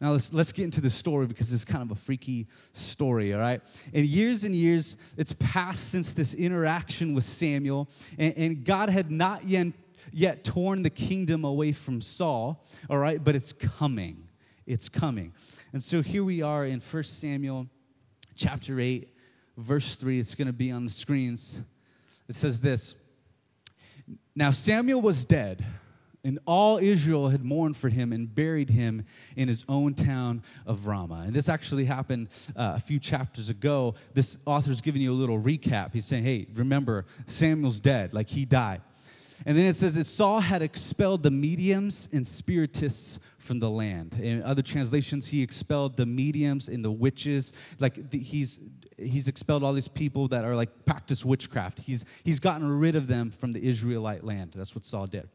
Now 0.00 0.12
let's, 0.12 0.32
let's 0.32 0.52
get 0.52 0.64
into 0.64 0.80
the 0.80 0.90
story 0.90 1.26
because 1.26 1.52
it's 1.52 1.64
kind 1.64 1.82
of 1.82 1.90
a 1.90 2.00
freaky 2.00 2.46
story, 2.72 3.34
all 3.34 3.40
right? 3.40 3.60
And 3.92 4.06
years 4.06 4.44
and 4.44 4.54
years, 4.54 4.96
it's 5.16 5.34
passed 5.40 5.90
since 5.90 6.12
this 6.12 6.34
interaction 6.34 7.14
with 7.14 7.24
Samuel, 7.24 7.88
and, 8.16 8.34
and 8.36 8.64
God 8.64 8.90
had 8.90 9.10
not 9.10 9.44
yet, 9.44 9.68
yet 10.12 10.44
torn 10.44 10.84
the 10.84 10.90
kingdom 10.90 11.44
away 11.44 11.72
from 11.72 12.00
Saul, 12.00 12.64
all 12.88 12.98
right? 12.98 13.22
But 13.22 13.34
it's 13.34 13.52
coming. 13.52 14.28
It's 14.66 14.88
coming. 14.88 15.32
And 15.72 15.82
so 15.82 16.00
here 16.00 16.22
we 16.22 16.42
are 16.42 16.64
in 16.64 16.80
1 16.80 17.02
Samuel 17.02 17.66
chapter 18.36 18.78
8, 18.78 19.08
verse 19.56 19.96
3. 19.96 20.20
It's 20.20 20.36
going 20.36 20.46
to 20.46 20.52
be 20.52 20.70
on 20.70 20.84
the 20.84 20.90
screens. 20.90 21.60
It 22.28 22.36
says 22.36 22.60
this 22.60 22.94
Now 24.36 24.52
Samuel 24.52 25.00
was 25.00 25.24
dead, 25.24 25.64
and 26.24 26.38
all 26.46 26.78
Israel 26.78 27.28
had 27.28 27.44
mourned 27.44 27.76
for 27.76 27.88
him 27.88 28.12
and 28.12 28.32
buried 28.32 28.70
him 28.70 29.04
in 29.36 29.48
his 29.48 29.64
own 29.68 29.94
town 29.94 30.42
of 30.66 30.86
Ramah. 30.86 31.24
And 31.26 31.34
this 31.34 31.48
actually 31.48 31.84
happened 31.84 32.28
uh, 32.56 32.74
a 32.76 32.80
few 32.80 32.98
chapters 32.98 33.48
ago. 33.48 33.94
This 34.14 34.38
author's 34.44 34.80
giving 34.80 35.00
you 35.00 35.12
a 35.12 35.14
little 35.14 35.38
recap. 35.38 35.92
He's 35.92 36.06
saying, 36.06 36.24
Hey, 36.24 36.46
remember, 36.54 37.06
Samuel's 37.26 37.80
dead, 37.80 38.14
like 38.14 38.28
he 38.28 38.44
died. 38.44 38.82
And 39.46 39.56
then 39.56 39.66
it 39.66 39.76
says 39.76 39.94
that 39.94 40.04
Saul 40.04 40.40
had 40.40 40.62
expelled 40.62 41.22
the 41.22 41.30
mediums 41.30 42.08
and 42.12 42.26
spiritists 42.26 43.20
from 43.38 43.60
the 43.60 43.70
land. 43.70 44.14
In 44.20 44.42
other 44.42 44.62
translations, 44.62 45.28
he 45.28 45.42
expelled 45.42 45.96
the 45.96 46.06
mediums 46.06 46.68
and 46.68 46.84
the 46.84 46.90
witches. 46.90 47.52
Like 47.78 48.10
the, 48.10 48.18
he's 48.18 48.58
he's 48.96 49.28
expelled 49.28 49.62
all 49.62 49.72
these 49.72 49.86
people 49.86 50.26
that 50.28 50.44
are 50.44 50.56
like 50.56 50.84
practice 50.84 51.24
witchcraft. 51.24 51.78
He's 51.78 52.04
he's 52.24 52.40
gotten 52.40 52.68
rid 52.68 52.96
of 52.96 53.06
them 53.06 53.30
from 53.30 53.52
the 53.52 53.62
Israelite 53.64 54.24
land. 54.24 54.54
That's 54.56 54.74
what 54.74 54.84
Saul 54.84 55.06
did. 55.06 55.28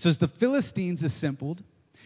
So 0.00 0.08
as 0.08 0.16
the 0.16 0.28
Philistines 0.28 1.02
assembled 1.02 1.62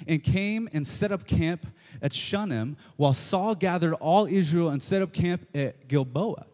and 0.09 0.21
came 0.21 0.69
and 0.73 0.85
set 0.85 1.13
up 1.13 1.29
camp 1.29 1.65
at 2.03 2.13
Shunem, 2.13 2.77
while 2.97 3.13
Saul 3.13 3.55
gathered 3.55 3.95
all 3.95 4.27
Israel 4.27 4.71
and 4.71 4.83
set 4.83 5.01
up 5.01 5.13
camp 5.13 5.47
at 5.55 5.87
Gilboa. 5.87 6.47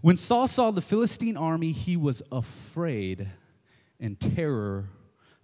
When 0.00 0.16
Saul 0.16 0.48
saw 0.48 0.70
the 0.70 0.80
Philistine 0.80 1.36
army, 1.36 1.72
he 1.72 1.98
was 1.98 2.22
afraid 2.32 3.28
and 4.00 4.18
terror 4.18 4.88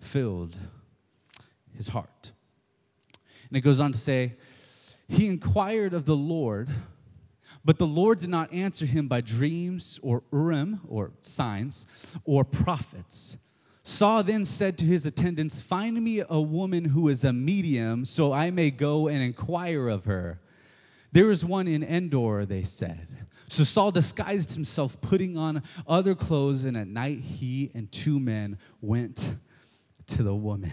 filled 0.01 0.57
his 1.77 1.89
heart. 1.89 2.33
And 3.51 3.59
it 3.59 3.61
goes 3.61 3.79
on 3.79 3.93
to 3.93 3.99
say, 3.99 4.37
He 5.07 5.29
inquired 5.29 5.93
of 5.93 6.07
the 6.07 6.17
Lord, 6.17 6.71
but 7.63 7.77
the 7.77 7.87
Lord 7.87 8.21
did 8.21 8.31
not 8.31 8.51
answer 8.55 8.87
him 8.87 9.07
by 9.07 9.21
dreams 9.21 10.01
or 10.03 10.23
Urim 10.33 10.81
or 10.89 11.13
signs 11.21 11.85
or 12.25 12.43
prophets. 12.43 13.37
Saul 13.85 14.23
then 14.23 14.45
said 14.45 14.79
to 14.79 14.85
his 14.85 15.07
attendants, 15.07 15.61
Find 15.61 16.03
me 16.03 16.23
a 16.29 16.41
woman 16.41 16.87
who 16.87 17.09
is 17.09 17.25
a 17.25 17.33
medium, 17.33 18.05
so 18.05 18.33
I 18.33 18.51
may 18.51 18.71
go 18.71 19.09
and 19.09 19.23
inquire 19.23 19.89
of 19.89 20.05
her. 20.05 20.41
There 21.11 21.31
is 21.31 21.45
one 21.45 21.67
in 21.69 21.83
Endor, 21.83 22.47
they 22.47 22.65
said. 22.65 23.09
So 23.49 23.65
Saul 23.65 23.91
disguised 23.91 24.55
himself, 24.55 25.01
putting 25.01 25.37
on 25.37 25.63
other 25.87 26.15
clothes, 26.15 26.65
and 26.65 26.77
at 26.77 26.87
night 26.87 27.19
he 27.19 27.71
and 27.75 27.91
two 27.91 28.19
men 28.19 28.57
went 28.81 29.37
to 30.07 30.23
the 30.23 30.35
woman. 30.35 30.73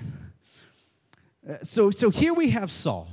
Uh, 1.47 1.57
so, 1.63 1.91
so 1.91 2.09
here 2.09 2.33
we 2.33 2.51
have 2.51 2.71
Saul. 2.71 3.09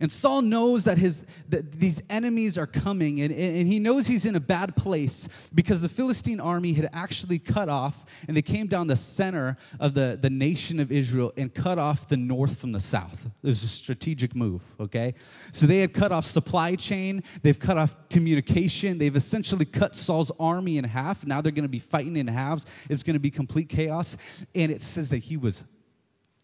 And 0.00 0.10
Saul 0.10 0.42
knows 0.42 0.84
that, 0.84 0.98
his, 0.98 1.24
that 1.48 1.72
these 1.72 2.02
enemies 2.10 2.58
are 2.58 2.66
coming, 2.66 3.20
and, 3.20 3.32
and 3.32 3.68
he 3.68 3.78
knows 3.78 4.06
he's 4.06 4.24
in 4.24 4.34
a 4.34 4.40
bad 4.40 4.74
place 4.74 5.28
because 5.54 5.80
the 5.80 5.88
Philistine 5.88 6.40
army 6.40 6.72
had 6.72 6.88
actually 6.92 7.38
cut 7.38 7.68
off, 7.68 8.04
and 8.26 8.36
they 8.36 8.42
came 8.42 8.66
down 8.66 8.86
the 8.86 8.96
center 8.96 9.56
of 9.78 9.94
the, 9.94 10.18
the 10.20 10.30
nation 10.30 10.80
of 10.80 10.90
Israel 10.90 11.32
and 11.36 11.54
cut 11.54 11.78
off 11.78 12.08
the 12.08 12.16
north 12.16 12.58
from 12.58 12.72
the 12.72 12.80
south. 12.80 13.26
It 13.42 13.46
was 13.46 13.62
a 13.62 13.68
strategic 13.68 14.34
move, 14.34 14.62
okay? 14.80 15.14
So 15.52 15.66
they 15.66 15.78
had 15.78 15.92
cut 15.92 16.12
off 16.12 16.26
supply 16.26 16.74
chain, 16.74 17.22
they've 17.42 17.58
cut 17.58 17.78
off 17.78 17.94
communication, 18.10 18.98
they've 18.98 19.14
essentially 19.14 19.64
cut 19.64 19.94
Saul's 19.94 20.32
army 20.40 20.78
in 20.78 20.84
half. 20.84 21.24
Now 21.24 21.40
they're 21.40 21.52
going 21.52 21.62
to 21.64 21.68
be 21.68 21.78
fighting 21.78 22.16
in 22.16 22.28
halves. 22.28 22.66
It's 22.88 23.02
going 23.02 23.14
to 23.14 23.20
be 23.20 23.30
complete 23.30 23.68
chaos. 23.68 24.16
And 24.54 24.72
it 24.72 24.80
says 24.80 25.10
that 25.10 25.18
he 25.18 25.36
was 25.36 25.64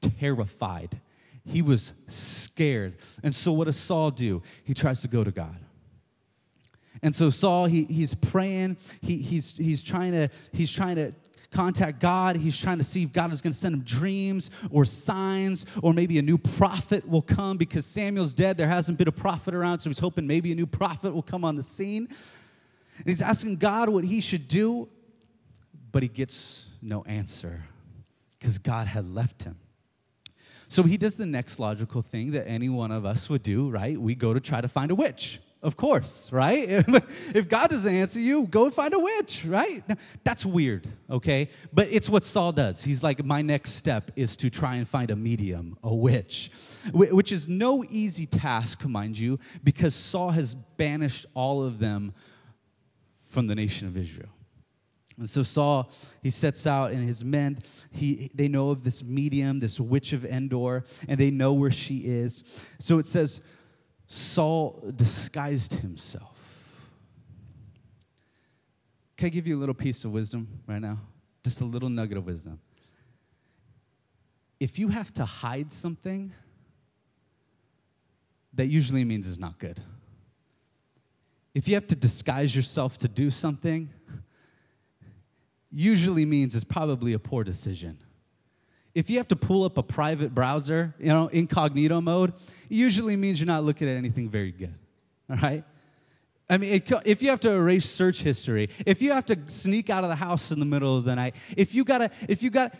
terrified 0.00 1.00
he 1.48 1.62
was 1.62 1.94
scared. 2.08 2.96
And 3.22 3.34
so, 3.34 3.52
what 3.52 3.64
does 3.64 3.76
Saul 3.76 4.10
do? 4.10 4.42
He 4.64 4.74
tries 4.74 5.00
to 5.02 5.08
go 5.08 5.24
to 5.24 5.30
God. 5.30 5.56
And 7.02 7.14
so 7.14 7.30
Saul, 7.30 7.66
he, 7.66 7.84
he's 7.84 8.14
praying. 8.14 8.76
He, 9.00 9.18
he's, 9.18 9.56
he's, 9.56 9.82
trying 9.82 10.12
to, 10.12 10.28
he's 10.52 10.70
trying 10.70 10.96
to 10.96 11.14
contact 11.50 12.00
God. 12.00 12.36
He's 12.36 12.58
trying 12.58 12.78
to 12.78 12.84
see 12.84 13.04
if 13.04 13.12
God 13.12 13.32
is 13.32 13.40
going 13.40 13.52
to 13.52 13.58
send 13.58 13.74
him 13.74 13.82
dreams 13.82 14.50
or 14.70 14.84
signs, 14.84 15.64
or 15.82 15.94
maybe 15.94 16.18
a 16.18 16.22
new 16.22 16.38
prophet 16.38 17.08
will 17.08 17.22
come 17.22 17.56
because 17.56 17.86
Samuel's 17.86 18.34
dead. 18.34 18.56
There 18.56 18.68
hasn't 18.68 18.98
been 18.98 19.08
a 19.08 19.12
prophet 19.12 19.54
around, 19.54 19.80
so 19.80 19.90
he's 19.90 19.98
hoping 19.98 20.26
maybe 20.26 20.52
a 20.52 20.54
new 20.54 20.66
prophet 20.66 21.14
will 21.14 21.22
come 21.22 21.44
on 21.44 21.56
the 21.56 21.62
scene. 21.62 22.08
And 22.96 23.06
he's 23.06 23.22
asking 23.22 23.56
God 23.56 23.88
what 23.88 24.04
he 24.04 24.20
should 24.20 24.48
do, 24.48 24.88
but 25.92 26.02
he 26.02 26.08
gets 26.08 26.66
no 26.82 27.04
answer 27.04 27.64
because 28.38 28.58
God 28.58 28.88
had 28.88 29.08
left 29.14 29.44
him. 29.44 29.56
So 30.68 30.82
he 30.82 30.96
does 30.96 31.16
the 31.16 31.26
next 31.26 31.58
logical 31.58 32.02
thing 32.02 32.32
that 32.32 32.46
any 32.46 32.68
one 32.68 32.92
of 32.92 33.04
us 33.04 33.30
would 33.30 33.42
do, 33.42 33.68
right? 33.70 33.98
We 33.98 34.14
go 34.14 34.34
to 34.34 34.40
try 34.40 34.60
to 34.60 34.68
find 34.68 34.90
a 34.90 34.94
witch. 34.94 35.40
Of 35.60 35.76
course, 35.76 36.30
right? 36.30 36.68
if 37.34 37.48
God 37.48 37.70
doesn't 37.70 37.92
answer 37.92 38.20
you, 38.20 38.46
go 38.46 38.70
find 38.70 38.94
a 38.94 38.98
witch, 38.98 39.44
right? 39.44 39.82
That's 40.22 40.46
weird, 40.46 40.86
okay? 41.10 41.50
But 41.72 41.88
it's 41.90 42.08
what 42.08 42.24
Saul 42.24 42.52
does. 42.52 42.84
He's 42.84 43.02
like, 43.02 43.24
my 43.24 43.42
next 43.42 43.72
step 43.72 44.12
is 44.14 44.36
to 44.36 44.50
try 44.50 44.76
and 44.76 44.86
find 44.86 45.10
a 45.10 45.16
medium, 45.16 45.76
a 45.82 45.92
witch, 45.92 46.52
which 46.92 47.32
is 47.32 47.48
no 47.48 47.84
easy 47.90 48.24
task, 48.24 48.86
mind 48.86 49.18
you, 49.18 49.40
because 49.64 49.96
Saul 49.96 50.30
has 50.30 50.54
banished 50.54 51.26
all 51.34 51.64
of 51.64 51.80
them 51.80 52.14
from 53.24 53.48
the 53.48 53.56
nation 53.56 53.88
of 53.88 53.96
Israel. 53.96 54.30
And 55.18 55.28
so 55.28 55.42
Saul, 55.42 55.90
he 56.22 56.30
sets 56.30 56.66
out, 56.66 56.92
and 56.92 57.04
his 57.04 57.24
men, 57.24 57.58
he, 57.90 58.30
they 58.34 58.46
know 58.46 58.70
of 58.70 58.84
this 58.84 59.02
medium, 59.02 59.58
this 59.58 59.80
witch 59.80 60.12
of 60.12 60.24
Endor, 60.24 60.84
and 61.08 61.18
they 61.18 61.32
know 61.32 61.52
where 61.54 61.72
she 61.72 61.98
is. 61.98 62.44
So 62.78 62.98
it 62.98 63.06
says, 63.06 63.40
Saul 64.06 64.92
disguised 64.94 65.74
himself. 65.74 66.36
Can 69.16 69.26
I 69.26 69.30
give 69.30 69.48
you 69.48 69.56
a 69.56 69.60
little 69.60 69.74
piece 69.74 70.04
of 70.04 70.12
wisdom 70.12 70.46
right 70.68 70.80
now? 70.80 71.00
Just 71.44 71.60
a 71.60 71.64
little 71.64 71.88
nugget 71.88 72.16
of 72.16 72.24
wisdom. 72.24 72.60
If 74.60 74.78
you 74.78 74.88
have 74.88 75.12
to 75.14 75.24
hide 75.24 75.72
something, 75.72 76.32
that 78.54 78.66
usually 78.66 79.04
means 79.04 79.28
it's 79.28 79.38
not 79.38 79.58
good. 79.58 79.80
If 81.54 81.66
you 81.66 81.74
have 81.74 81.88
to 81.88 81.96
disguise 81.96 82.54
yourself 82.54 82.98
to 82.98 83.08
do 83.08 83.30
something, 83.30 83.90
usually 85.70 86.24
means 86.24 86.54
it's 86.54 86.64
probably 86.64 87.12
a 87.12 87.18
poor 87.18 87.44
decision. 87.44 87.98
If 88.94 89.10
you 89.10 89.18
have 89.18 89.28
to 89.28 89.36
pull 89.36 89.64
up 89.64 89.78
a 89.78 89.82
private 89.82 90.34
browser, 90.34 90.94
you 90.98 91.08
know, 91.08 91.28
incognito 91.28 92.00
mode, 92.00 92.30
it 92.30 92.74
usually 92.74 93.16
means 93.16 93.38
you're 93.38 93.46
not 93.46 93.64
looking 93.64 93.88
at 93.88 93.96
anything 93.96 94.28
very 94.28 94.50
good. 94.50 94.74
All 95.30 95.36
right? 95.36 95.64
I 96.50 96.56
mean, 96.56 96.82
if 97.04 97.22
you 97.22 97.28
have 97.28 97.40
to 97.40 97.50
erase 97.50 97.88
search 97.88 98.22
history, 98.22 98.70
if 98.86 99.02
you 99.02 99.12
have 99.12 99.26
to 99.26 99.38
sneak 99.48 99.90
out 99.90 100.02
of 100.02 100.10
the 100.10 100.16
house 100.16 100.50
in 100.50 100.58
the 100.58 100.64
middle 100.64 100.96
of 100.96 101.04
the 101.04 101.14
night, 101.14 101.34
if 101.56 101.74
you 101.74 101.84
gotta, 101.84 102.10
if 102.26 102.42
you 102.42 102.48
got, 102.48 102.74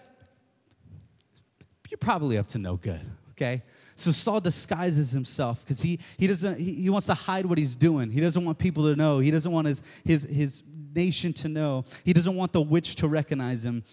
you're 1.91 1.99
probably 1.99 2.39
up 2.39 2.49
to 2.49 2.59
no 2.59 2.77
good. 2.77 3.01
Okay, 3.33 3.63
so 3.95 4.11
Saul 4.11 4.41
disguises 4.41 5.11
himself 5.11 5.61
because 5.61 5.83
he 5.83 6.01
he 6.17 6.27
doesn't 6.27 6.59
he, 6.59 6.75
he 6.75 6.91
wants 6.91 7.07
to 7.09 7.15
hide 7.15 7.45
what 7.45 7.59
he's 7.59 7.77
doing. 7.77 8.11
He 8.11 8.21
doesn't 8.21 8.43
want 8.43 8.59
people 8.59 8.85
to 8.85 8.97
know. 8.97 9.19
He 9.19 9.31
doesn't 9.31 9.53
want 9.53 9.67
his 9.67 9.83
his 10.03 10.23
his 10.23 10.63
nation 10.95 11.33
to 11.35 11.49
know. 11.49 11.85
He 12.05 12.13
doesn't 12.13 12.35
want 12.35 12.53
the 12.53 12.63
witch 12.63 12.97
to 12.97 13.09
recognize 13.09 13.65
him. 13.65 13.85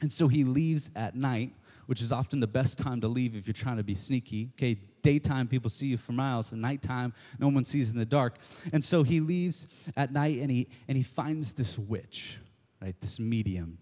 And 0.00 0.10
so 0.10 0.28
he 0.28 0.44
leaves 0.44 0.90
at 0.96 1.14
night, 1.14 1.52
which 1.86 2.00
is 2.00 2.12
often 2.12 2.40
the 2.40 2.46
best 2.46 2.78
time 2.78 3.00
to 3.00 3.08
leave 3.08 3.36
if 3.36 3.46
you're 3.46 3.54
trying 3.54 3.76
to 3.76 3.82
be 3.82 3.94
sneaky. 3.94 4.50
Okay, 4.54 4.78
daytime 5.02 5.48
people 5.48 5.70
see 5.70 5.86
you 5.86 5.96
for 5.96 6.12
miles, 6.12 6.52
and 6.52 6.62
nighttime 6.62 7.12
no 7.38 7.48
one 7.48 7.64
sees 7.64 7.90
in 7.90 7.98
the 7.98 8.04
dark. 8.04 8.38
And 8.72 8.82
so 8.82 9.02
he 9.02 9.20
leaves 9.20 9.66
at 9.96 10.12
night 10.12 10.38
and 10.38 10.50
he 10.50 10.68
and 10.88 10.96
he 10.96 11.02
finds 11.02 11.52
this 11.54 11.78
witch, 11.78 12.38
right? 12.80 12.94
This 13.00 13.18
medium. 13.18 13.78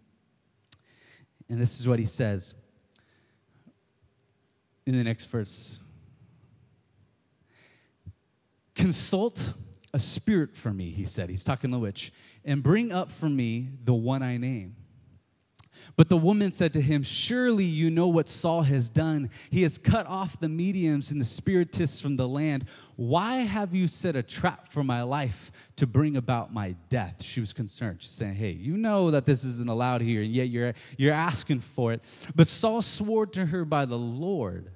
And 1.48 1.60
this 1.60 1.80
is 1.80 1.88
what 1.88 1.98
he 1.98 2.06
says 2.06 2.54
in 4.86 4.96
the 4.96 5.04
next 5.04 5.26
verse. 5.26 5.80
Consult 8.74 9.52
a 9.92 9.98
spirit 9.98 10.56
for 10.56 10.72
me, 10.72 10.90
he 10.90 11.06
said. 11.06 11.30
He's 11.30 11.44
talking 11.44 11.70
to 11.70 11.76
the 11.76 11.80
witch 11.80 12.12
and 12.44 12.62
bring 12.62 12.92
up 12.92 13.10
for 13.10 13.28
me 13.28 13.68
the 13.84 13.94
one 13.94 14.22
I 14.22 14.36
name. 14.36 14.76
But 15.96 16.08
the 16.08 16.16
woman 16.16 16.52
said 16.52 16.72
to 16.74 16.80
him, 16.80 17.02
Surely 17.02 17.64
you 17.64 17.90
know 17.90 18.08
what 18.08 18.28
Saul 18.28 18.62
has 18.62 18.88
done. 18.88 19.30
He 19.50 19.62
has 19.62 19.78
cut 19.78 20.06
off 20.06 20.38
the 20.38 20.48
mediums 20.48 21.10
and 21.10 21.20
the 21.20 21.24
spiritists 21.24 22.00
from 22.00 22.16
the 22.16 22.28
land. 22.28 22.66
Why 22.96 23.36
have 23.36 23.74
you 23.74 23.88
set 23.88 24.16
a 24.16 24.22
trap 24.22 24.72
for 24.72 24.82
my 24.82 25.02
life 25.02 25.52
to 25.76 25.86
bring 25.86 26.16
about 26.16 26.52
my 26.52 26.74
death? 26.88 27.22
She 27.22 27.40
was 27.40 27.52
concerned. 27.52 27.98
She's 28.02 28.10
saying, 28.10 28.34
Hey, 28.34 28.50
you 28.50 28.76
know 28.76 29.10
that 29.10 29.26
this 29.26 29.44
isn't 29.44 29.68
allowed 29.68 30.02
here, 30.02 30.22
and 30.22 30.32
yet 30.32 30.48
you're, 30.48 30.74
you're 30.96 31.14
asking 31.14 31.60
for 31.60 31.92
it. 31.92 32.02
But 32.34 32.48
Saul 32.48 32.82
swore 32.82 33.26
to 33.26 33.46
her 33.46 33.64
by 33.64 33.84
the 33.84 33.98
Lord, 33.98 34.70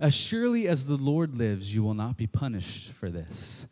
As 0.00 0.14
surely 0.14 0.68
as 0.68 0.86
the 0.86 0.96
Lord 0.96 1.36
lives, 1.36 1.74
you 1.74 1.82
will 1.82 1.94
not 1.94 2.16
be 2.16 2.26
punished 2.26 2.92
for 2.92 3.10
this. 3.10 3.66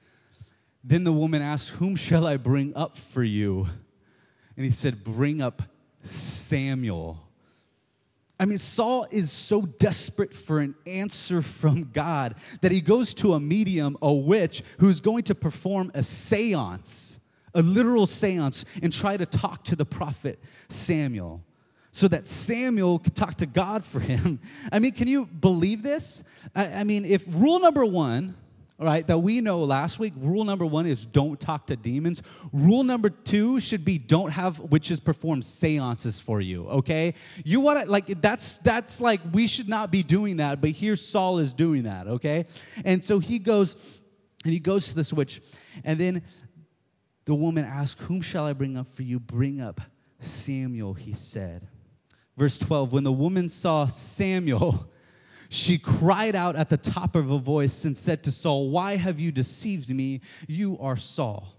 Then 0.85 1.05
the 1.05 1.13
woman 1.13 1.43
asked, 1.43 1.71
Whom 1.71 1.97
shall 1.97 2.27
I 2.27 2.37
bring 2.37 2.75
up 2.75 2.97
for 2.97 3.23
you? 3.23 3.69
And 4.57 4.65
he 4.65 4.71
said, 4.71 5.05
Bring 5.05 5.41
up 5.41 5.63
Samuel. 6.03 7.21
I 8.41 8.45
mean, 8.45 8.59
Saul 8.59 9.07
is 9.13 9.31
so 9.31 9.63
desperate 9.63 10.35
for 10.35 10.59
an 10.59 10.75
answer 10.85 11.43
from 11.43 11.91
God 11.93 12.35
that 12.61 12.73
he 12.73 12.81
goes 12.81 13.15
to 13.15 13.35
a 13.35 13.41
medium, 13.41 13.97
a 14.03 14.13
witch, 14.13 14.65
who's 14.79 15.01
going 15.01 15.23
to 15.25 15.35
perform 15.35 15.93
a 15.95 16.03
seance, 16.03 17.21
a 17.55 17.63
literal 17.63 18.07
seance, 18.07 18.65
and 18.83 18.93
try 18.93 19.17
to 19.17 19.27
talk 19.27 19.63
to 19.65 19.77
the 19.77 19.87
prophet 19.87 20.41
Samuel 20.69 21.45
so 21.93 22.09
that 22.09 22.27
Samuel 22.27 22.99
could 22.99 23.15
talk 23.15 23.37
to 23.37 23.47
God 23.47 23.85
for 23.85 24.01
him. 24.01 24.41
I 24.73 24.81
mean, 24.81 24.93
can 24.93 25.07
you 25.07 25.27
believe 25.27 25.83
this? 25.83 26.25
I, 26.55 26.81
I 26.81 26.85
mean, 26.85 27.05
if 27.05 27.25
rule 27.29 27.61
number 27.61 27.85
one, 27.85 28.35
all 28.83 28.89
right, 28.89 29.07
that 29.07 29.19
we 29.19 29.41
know 29.41 29.63
last 29.63 30.01
week, 30.01 30.13
rule 30.17 30.43
number 30.43 30.67
one 30.67 30.87
is 30.87 31.07
don't 31.07 31.39
talk 31.39 31.69
to 31.69 31.77
demons. 31.77 32.21
Rule 32.53 32.83
number 32.83 33.11
two 33.11 33.61
should 33.61 33.85
be 33.85 33.97
don't 33.97 34.31
have 34.31 34.59
witches 34.59 34.99
perform 34.99 35.41
seances 35.41 36.19
for 36.19 36.41
you, 36.41 36.67
okay? 36.67 37.15
You 37.45 37.61
want 37.61 37.85
to, 37.85 37.89
like, 37.89 38.21
that's, 38.21 38.57
that's 38.57 39.01
like, 39.01 39.21
we 39.33 39.47
should 39.47 39.69
not 39.69 39.93
be 39.93 40.03
doing 40.03 40.39
that, 40.39 40.61
but 40.61 40.71
here 40.71 40.97
Saul 40.97 41.39
is 41.39 41.53
doing 41.53 41.85
that, 41.85 42.09
okay? 42.09 42.47
And 42.85 43.05
so 43.05 43.21
he 43.21 43.39
goes, 43.39 43.77
and 44.43 44.53
he 44.53 44.59
goes 44.59 44.89
to 44.89 44.97
this 44.97 45.13
witch, 45.13 45.41
and 45.85 46.01
then 46.01 46.25
the 47.25 47.37
woman 47.37 47.65
asks, 47.65 48.03
Whom 48.07 48.21
shall 48.21 48.47
I 48.47 48.53
bring 48.53 48.77
up 48.77 48.89
for 48.97 49.05
you? 49.05 49.21
Bring 49.21 49.61
up 49.61 49.81
Samuel, 50.19 50.95
he 50.95 51.13
said. 51.13 51.69
Verse 52.37 52.59
12, 52.59 52.93
when 52.93 53.05
the 53.05 53.13
woman 53.13 53.49
saw 53.49 53.87
Samuel, 53.87 54.91
she 55.53 55.77
cried 55.77 56.35
out 56.35 56.57
at 56.57 56.71
the 56.71 56.79
top 56.79 57.15
of 57.15 57.29
her 57.29 57.37
voice 57.37 57.85
and 57.85 57.97
said 57.97 58.23
to 58.23 58.33
Saul, 58.33 58.71
Why 58.71 58.97
have 58.97 59.21
you 59.21 59.31
deceived 59.31 59.91
me? 59.91 60.23
You 60.49 60.79
are 60.81 60.97
Saul. 60.97 61.55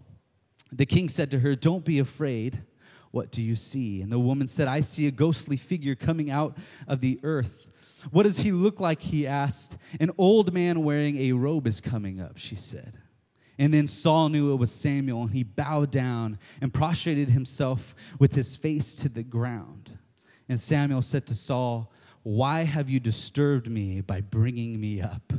The 0.72 0.88
king 0.88 1.10
said 1.10 1.30
to 1.30 1.40
her, 1.40 1.56
Don't 1.56 1.86
be 1.86 2.00
afraid. 2.00 2.64
What 3.12 3.32
do 3.32 3.44
you 3.44 3.56
see? 3.56 4.02
And 4.02 4.12
the 4.12 4.18
woman 4.18 4.48
said, 4.48 4.68
I 4.68 4.82
see 4.82 5.06
a 5.06 5.12
ghostly 5.12 5.58
figure 5.58 5.94
coming 5.94 6.32
out 6.32 6.58
of 6.88 7.02
the 7.02 7.20
earth. 7.22 7.68
What 8.10 8.24
does 8.24 8.38
he 8.38 8.52
look 8.52 8.80
like? 8.80 9.00
He 9.00 9.28
asked. 9.28 9.78
An 10.00 10.10
old 10.18 10.52
man 10.52 10.84
wearing 10.84 11.20
a 11.20 11.34
robe 11.34 11.68
is 11.68 11.80
coming 11.80 12.20
up, 12.20 12.40
she 12.40 12.56
said. 12.56 12.98
And 13.60 13.72
then 13.72 13.88
Saul 13.88 14.30
knew 14.30 14.52
it 14.54 14.58
was 14.58 14.72
Samuel, 14.72 15.22
and 15.22 15.32
he 15.34 15.44
bowed 15.44 15.92
down 15.92 16.40
and 16.60 16.74
prostrated 16.74 17.30
himself 17.30 17.94
with 18.18 18.34
his 18.34 18.56
face 18.56 18.96
to 18.96 19.08
the 19.08 19.22
ground. 19.22 20.00
And 20.50 20.60
Samuel 20.60 21.04
said 21.04 21.28
to 21.28 21.36
Saul, 21.36 21.94
why 22.24 22.64
have 22.64 22.90
you 22.90 23.00
disturbed 23.00 23.70
me 23.70 24.02
by 24.02 24.22
bringing 24.22 24.80
me 24.80 25.02
up? 25.02 25.34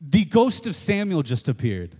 The 0.00 0.24
ghost 0.24 0.66
of 0.66 0.76
Samuel 0.76 1.22
just 1.22 1.48
appeared. 1.48 1.96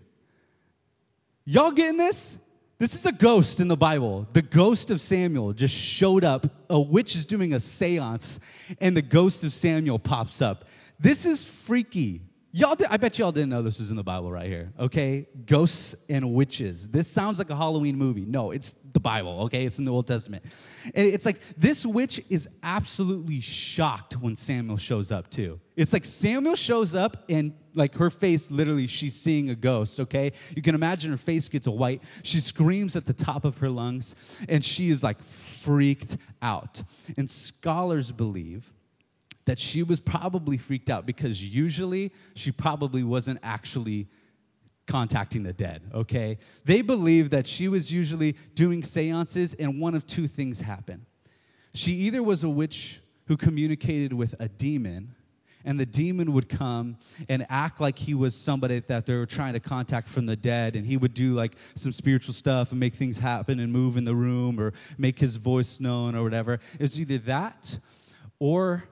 Y'all 1.44 1.70
getting 1.70 1.96
this? 1.96 2.38
This 2.78 2.94
is 2.94 3.06
a 3.06 3.12
ghost 3.12 3.58
in 3.58 3.68
the 3.68 3.76
Bible. 3.76 4.26
The 4.32 4.42
ghost 4.42 4.90
of 4.90 5.00
Samuel 5.00 5.52
just 5.54 5.74
showed 5.74 6.24
up. 6.24 6.46
A 6.68 6.78
witch 6.78 7.14
is 7.14 7.24
doing 7.24 7.54
a 7.54 7.60
seance, 7.60 8.38
and 8.80 8.96
the 8.96 9.02
ghost 9.02 9.44
of 9.44 9.52
Samuel 9.52 9.98
pops 9.98 10.42
up. 10.42 10.66
This 10.98 11.24
is 11.24 11.42
freaky. 11.42 12.22
Y'all, 12.56 12.74
I 12.88 12.96
bet 12.96 13.18
y'all 13.18 13.32
didn't 13.32 13.50
know 13.50 13.60
this 13.60 13.78
was 13.78 13.90
in 13.90 13.98
the 13.98 14.02
Bible 14.02 14.32
right 14.32 14.46
here, 14.46 14.72
okay? 14.78 15.28
Ghosts 15.44 15.94
and 16.08 16.32
witches. 16.32 16.88
This 16.88 17.06
sounds 17.06 17.36
like 17.36 17.50
a 17.50 17.54
Halloween 17.54 17.98
movie. 17.98 18.24
No, 18.24 18.50
it's 18.50 18.74
the 18.94 18.98
Bible, 18.98 19.42
okay? 19.42 19.66
It's 19.66 19.78
in 19.78 19.84
the 19.84 19.92
Old 19.92 20.06
Testament. 20.06 20.42
And 20.94 21.06
it's 21.06 21.26
like 21.26 21.38
this 21.58 21.84
witch 21.84 22.18
is 22.30 22.48
absolutely 22.62 23.40
shocked 23.40 24.16
when 24.16 24.36
Samuel 24.36 24.78
shows 24.78 25.12
up, 25.12 25.28
too. 25.28 25.60
It's 25.76 25.92
like 25.92 26.06
Samuel 26.06 26.54
shows 26.54 26.94
up 26.94 27.24
and 27.28 27.52
like 27.74 27.94
her 27.96 28.08
face 28.08 28.50
literally 28.50 28.86
she's 28.86 29.14
seeing 29.14 29.50
a 29.50 29.54
ghost 29.54 30.00
okay 30.00 30.32
you 30.54 30.62
can 30.62 30.74
imagine 30.74 31.10
her 31.10 31.18
face 31.18 31.46
gets 31.46 31.68
white 31.68 32.02
she 32.22 32.40
screams 32.40 32.96
at 32.96 33.04
the 33.04 33.12
top 33.12 33.44
of 33.44 33.58
her 33.58 33.68
lungs 33.68 34.14
and 34.48 34.64
she 34.64 34.88
is 34.88 35.02
like 35.02 35.22
freaked 35.22 36.16
out 36.40 36.80
and 37.18 37.30
scholars 37.30 38.10
believe 38.10 38.72
that 39.46 39.58
she 39.58 39.82
was 39.82 39.98
probably 39.98 40.58
freaked 40.58 40.90
out 40.90 41.06
because 41.06 41.42
usually 41.42 42.12
she 42.34 42.52
probably 42.52 43.02
wasn't 43.02 43.38
actually 43.42 44.08
contacting 44.86 45.42
the 45.42 45.52
dead, 45.52 45.82
okay? 45.92 46.38
They 46.64 46.82
believe 46.82 47.30
that 47.30 47.46
she 47.46 47.68
was 47.68 47.92
usually 47.92 48.36
doing 48.54 48.82
seances 48.84 49.54
and 49.54 49.80
one 49.80 49.94
of 49.94 50.06
two 50.06 50.28
things 50.28 50.60
happened. 50.60 51.06
She 51.74 51.92
either 51.92 52.22
was 52.22 52.44
a 52.44 52.48
witch 52.48 53.00
who 53.26 53.36
communicated 53.36 54.12
with 54.12 54.34
a 54.38 54.48
demon, 54.48 55.14
and 55.64 55.80
the 55.80 55.86
demon 55.86 56.32
would 56.32 56.48
come 56.48 56.96
and 57.28 57.44
act 57.48 57.80
like 57.80 57.98
he 57.98 58.14
was 58.14 58.36
somebody 58.36 58.80
that 58.86 59.04
they 59.04 59.14
were 59.14 59.26
trying 59.26 59.54
to 59.54 59.60
contact 59.60 60.08
from 60.08 60.26
the 60.26 60.36
dead, 60.36 60.76
and 60.76 60.86
he 60.86 60.96
would 60.96 61.12
do 61.12 61.34
like 61.34 61.54
some 61.74 61.92
spiritual 61.92 62.32
stuff 62.32 62.70
and 62.70 62.78
make 62.78 62.94
things 62.94 63.18
happen 63.18 63.58
and 63.58 63.72
move 63.72 63.96
in 63.96 64.04
the 64.04 64.14
room 64.14 64.60
or 64.60 64.72
make 64.96 65.18
his 65.18 65.36
voice 65.36 65.80
known 65.80 66.14
or 66.14 66.22
whatever. 66.22 66.60
It's 66.78 66.98
either 66.98 67.18
that 67.18 67.80
or 68.38 68.84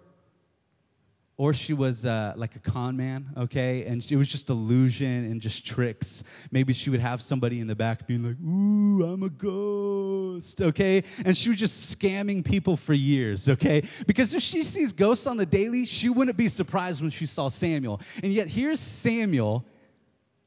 or 1.36 1.52
she 1.52 1.72
was 1.72 2.04
uh, 2.04 2.32
like 2.36 2.54
a 2.54 2.60
con 2.60 2.96
man, 2.96 3.28
okay? 3.36 3.84
And 3.86 4.04
it 4.08 4.16
was 4.16 4.28
just 4.28 4.50
illusion 4.50 5.30
and 5.30 5.40
just 5.40 5.66
tricks. 5.66 6.22
Maybe 6.52 6.72
she 6.72 6.90
would 6.90 7.00
have 7.00 7.20
somebody 7.20 7.58
in 7.58 7.66
the 7.66 7.74
back 7.74 8.06
being 8.06 8.22
like, 8.22 8.36
ooh, 8.40 9.04
I'm 9.04 9.22
a 9.24 9.28
ghost, 9.28 10.62
okay? 10.62 11.02
And 11.24 11.36
she 11.36 11.48
was 11.48 11.58
just 11.58 11.98
scamming 11.98 12.44
people 12.44 12.76
for 12.76 12.94
years, 12.94 13.48
okay? 13.48 13.82
Because 14.06 14.32
if 14.32 14.42
she 14.42 14.62
sees 14.62 14.92
ghosts 14.92 15.26
on 15.26 15.36
the 15.36 15.46
daily, 15.46 15.86
she 15.86 16.08
wouldn't 16.08 16.36
be 16.36 16.48
surprised 16.48 17.00
when 17.00 17.10
she 17.10 17.26
saw 17.26 17.48
Samuel. 17.48 18.00
And 18.22 18.30
yet 18.30 18.46
here's 18.46 18.78
Samuel 18.78 19.66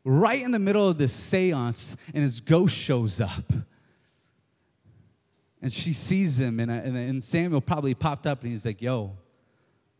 right 0.06 0.42
in 0.42 0.52
the 0.52 0.60
middle 0.60 0.88
of 0.88 0.98
this 0.98 1.12
seance, 1.12 1.98
and 2.14 2.24
his 2.24 2.40
ghost 2.40 2.74
shows 2.74 3.20
up. 3.20 3.52
And 5.62 5.74
she 5.74 5.92
sees 5.92 6.40
him, 6.40 6.62
and, 6.62 6.72
uh, 6.72 6.76
and 6.76 7.22
Samuel 7.22 7.60
probably 7.60 7.94
popped 7.94 8.26
up 8.26 8.44
and 8.44 8.52
he's 8.52 8.66
like, 8.66 8.82
yo, 8.82 9.18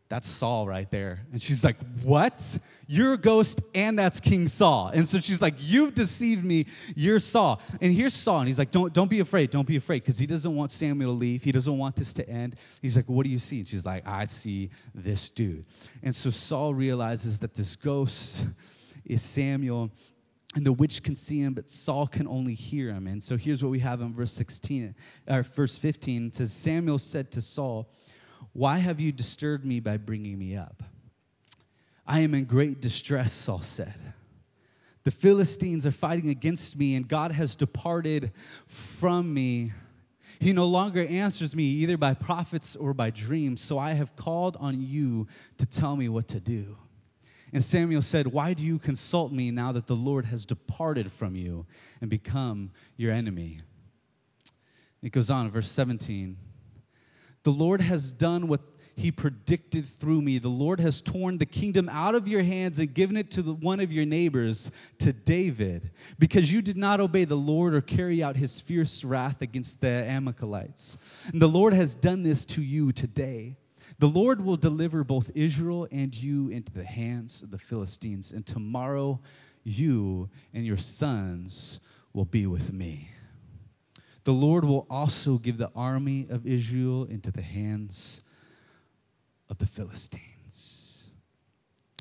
that's 0.10 0.30
Saul 0.30 0.68
right 0.68 0.90
there. 0.90 1.26
And 1.32 1.42
she's 1.42 1.64
like, 1.64 1.76
What? 2.02 2.42
You're 2.88 3.14
a 3.14 3.18
ghost, 3.18 3.62
and 3.76 4.00
that's 4.00 4.20
King 4.22 4.48
Saul. 4.48 4.88
And 4.94 5.08
so 5.08 5.20
she's 5.20 5.42
like, 5.42 5.56
You've 5.58 5.96
deceived 5.96 6.46
me. 6.46 6.66
You're 6.96 7.20
Saul. 7.20 7.62
And 7.82 7.94
here's 7.94 8.14
Saul. 8.14 8.40
And 8.40 8.48
he's 8.48 8.60
like, 8.60 8.72
Don't, 8.72 8.94
don't 8.94 9.10
be 9.10 9.20
afraid. 9.20 9.50
Don't 9.50 9.68
be 9.68 9.76
afraid. 9.76 10.04
Because 10.04 10.18
he 10.18 10.26
doesn't 10.26 10.56
want 10.56 10.72
Samuel 10.72 11.12
to 11.12 11.18
leave. 11.18 11.44
He 11.44 11.52
doesn't 11.52 11.78
want 11.78 11.96
this 11.96 12.14
to 12.14 12.30
end. 12.30 12.56
He's 12.82 12.96
like, 12.96 13.10
What 13.10 13.26
do 13.26 13.30
you 13.30 13.40
see? 13.40 13.60
And 13.60 13.68
she's 13.68 13.86
like, 13.86 14.08
I 14.08 14.26
see 14.26 14.70
this 14.96 15.30
dude. 15.30 15.66
And 16.02 16.16
so 16.16 16.30
Saul 16.30 16.74
realizes 16.74 17.40
that 17.40 17.54
this 17.54 17.76
ghost 17.76 18.46
is 19.04 19.22
Samuel. 19.22 19.92
And 20.56 20.66
the 20.66 20.72
witch 20.72 21.04
can 21.04 21.16
see 21.16 21.42
him, 21.42 21.54
but 21.54 21.70
Saul 21.70 22.08
can 22.08 22.28
only 22.28 22.54
hear 22.54 22.90
him. 22.90 23.06
And 23.06 23.22
so 23.22 23.36
here's 23.36 23.62
what 23.62 23.70
we 23.70 23.80
have 23.80 24.02
in 24.02 24.14
verse 24.14 24.32
16, 24.32 24.96
or 25.28 25.44
verse 25.44 25.78
15. 25.78 26.28
It 26.28 26.36
says, 26.36 26.54
Samuel 26.54 26.98
said 26.98 27.32
to 27.34 27.42
Saul, 27.42 27.92
why 28.54 28.80
have 28.80 29.00
you 29.00 29.12
disturbed 29.12 29.66
me 29.66 29.80
by 29.80 29.98
bringing 29.98 30.38
me 30.38 30.56
up? 30.56 30.84
I 32.06 32.22
am 32.22 32.34
in 32.34 32.46
great 32.46 32.82
distress, 32.82 33.34
Saul 33.34 33.62
said. 33.62 34.14
The 35.04 35.12
Philistines 35.12 35.86
are 35.86 35.92
fighting 35.92 36.30
against 36.30 36.78
me, 36.78 36.96
and 36.96 37.08
God 37.08 37.32
has 37.32 37.56
departed 37.56 38.32
from 38.68 39.34
me. 39.34 39.72
He 40.40 40.54
no 40.54 40.66
longer 40.66 41.06
answers 41.06 41.56
me 41.56 41.64
either 41.64 41.98
by 41.98 42.14
prophets 42.14 42.76
or 42.76 42.94
by 42.94 43.10
dreams, 43.10 43.62
so 43.62 43.80
I 43.80 43.94
have 43.94 44.16
called 44.16 44.58
on 44.60 44.82
you 44.82 45.28
to 45.58 45.66
tell 45.66 45.96
me 45.96 46.10
what 46.10 46.28
to 46.30 46.40
do. 46.40 46.78
And 47.54 47.64
Samuel 47.64 48.02
said, 48.02 48.28
Why 48.28 48.54
do 48.54 48.64
you 48.64 48.80
consult 48.80 49.32
me 49.32 49.52
now 49.52 49.72
that 49.72 49.88
the 49.88 49.96
Lord 49.96 50.26
has 50.26 50.46
departed 50.46 51.12
from 51.12 51.36
you 51.36 51.66
and 52.02 52.10
become 52.10 52.72
your 52.98 53.12
enemy? 53.12 53.60
It 55.02 55.12
goes 55.12 55.30
on, 55.30 55.50
verse 55.50 55.72
17. 55.72 56.38
The 57.48 57.54
Lord 57.54 57.80
has 57.80 58.12
done 58.12 58.50
what 58.50 58.60
he 58.98 59.10
predicted 59.10 59.88
through 59.88 60.22
me. 60.22 60.38
The 60.38 60.50
Lord 60.50 60.82
has 60.82 61.00
torn 61.00 61.38
the 61.38 61.46
kingdom 61.46 61.88
out 61.88 62.14
of 62.14 62.28
your 62.28 62.44
hands 62.44 62.78
and 62.78 62.94
given 62.94 63.16
it 63.16 63.32
to 63.32 63.42
the, 63.42 63.54
one 63.54 63.80
of 63.80 63.90
your 63.90 64.06
neighbors, 64.06 64.70
to 65.00 65.14
David, 65.14 65.92
because 66.20 66.52
you 66.52 66.62
did 66.62 66.76
not 66.76 67.00
obey 67.00 67.24
the 67.24 67.38
Lord 67.38 67.74
or 67.74 67.80
carry 67.80 68.22
out 68.22 68.36
his 68.36 68.60
fierce 68.60 69.02
wrath 69.02 69.42
against 69.42 69.80
the 69.80 69.88
Amalekites. 69.88 70.98
And 71.32 71.42
the 71.42 71.48
Lord 71.48 71.72
has 71.72 71.96
done 71.96 72.24
this 72.24 72.44
to 72.48 72.62
you 72.62 72.92
today. 72.92 73.56
The 73.98 74.08
Lord 74.08 74.44
will 74.44 74.58
deliver 74.58 75.06
both 75.06 75.32
Israel 75.34 75.88
and 75.90 76.14
you 76.14 76.50
into 76.50 76.74
the 76.74 76.84
hands 76.84 77.44
of 77.44 77.52
the 77.52 77.58
Philistines, 77.58 78.34
and 78.34 78.46
tomorrow 78.46 79.22
you 79.64 80.30
and 80.54 80.66
your 80.66 80.76
sons 80.76 81.80
will 82.12 82.26
be 82.26 82.46
with 82.46 82.74
me. 82.74 83.12
The 84.28 84.34
Lord 84.34 84.66
will 84.66 84.86
also 84.90 85.38
give 85.38 85.58
the 85.58 85.72
army 85.74 86.28
of 86.30 86.46
Israel 86.46 87.06
into 87.06 87.32
the 87.32 87.42
hands 87.42 88.22
of 89.50 89.58
the 89.58 89.66
Philistines. 89.66 91.08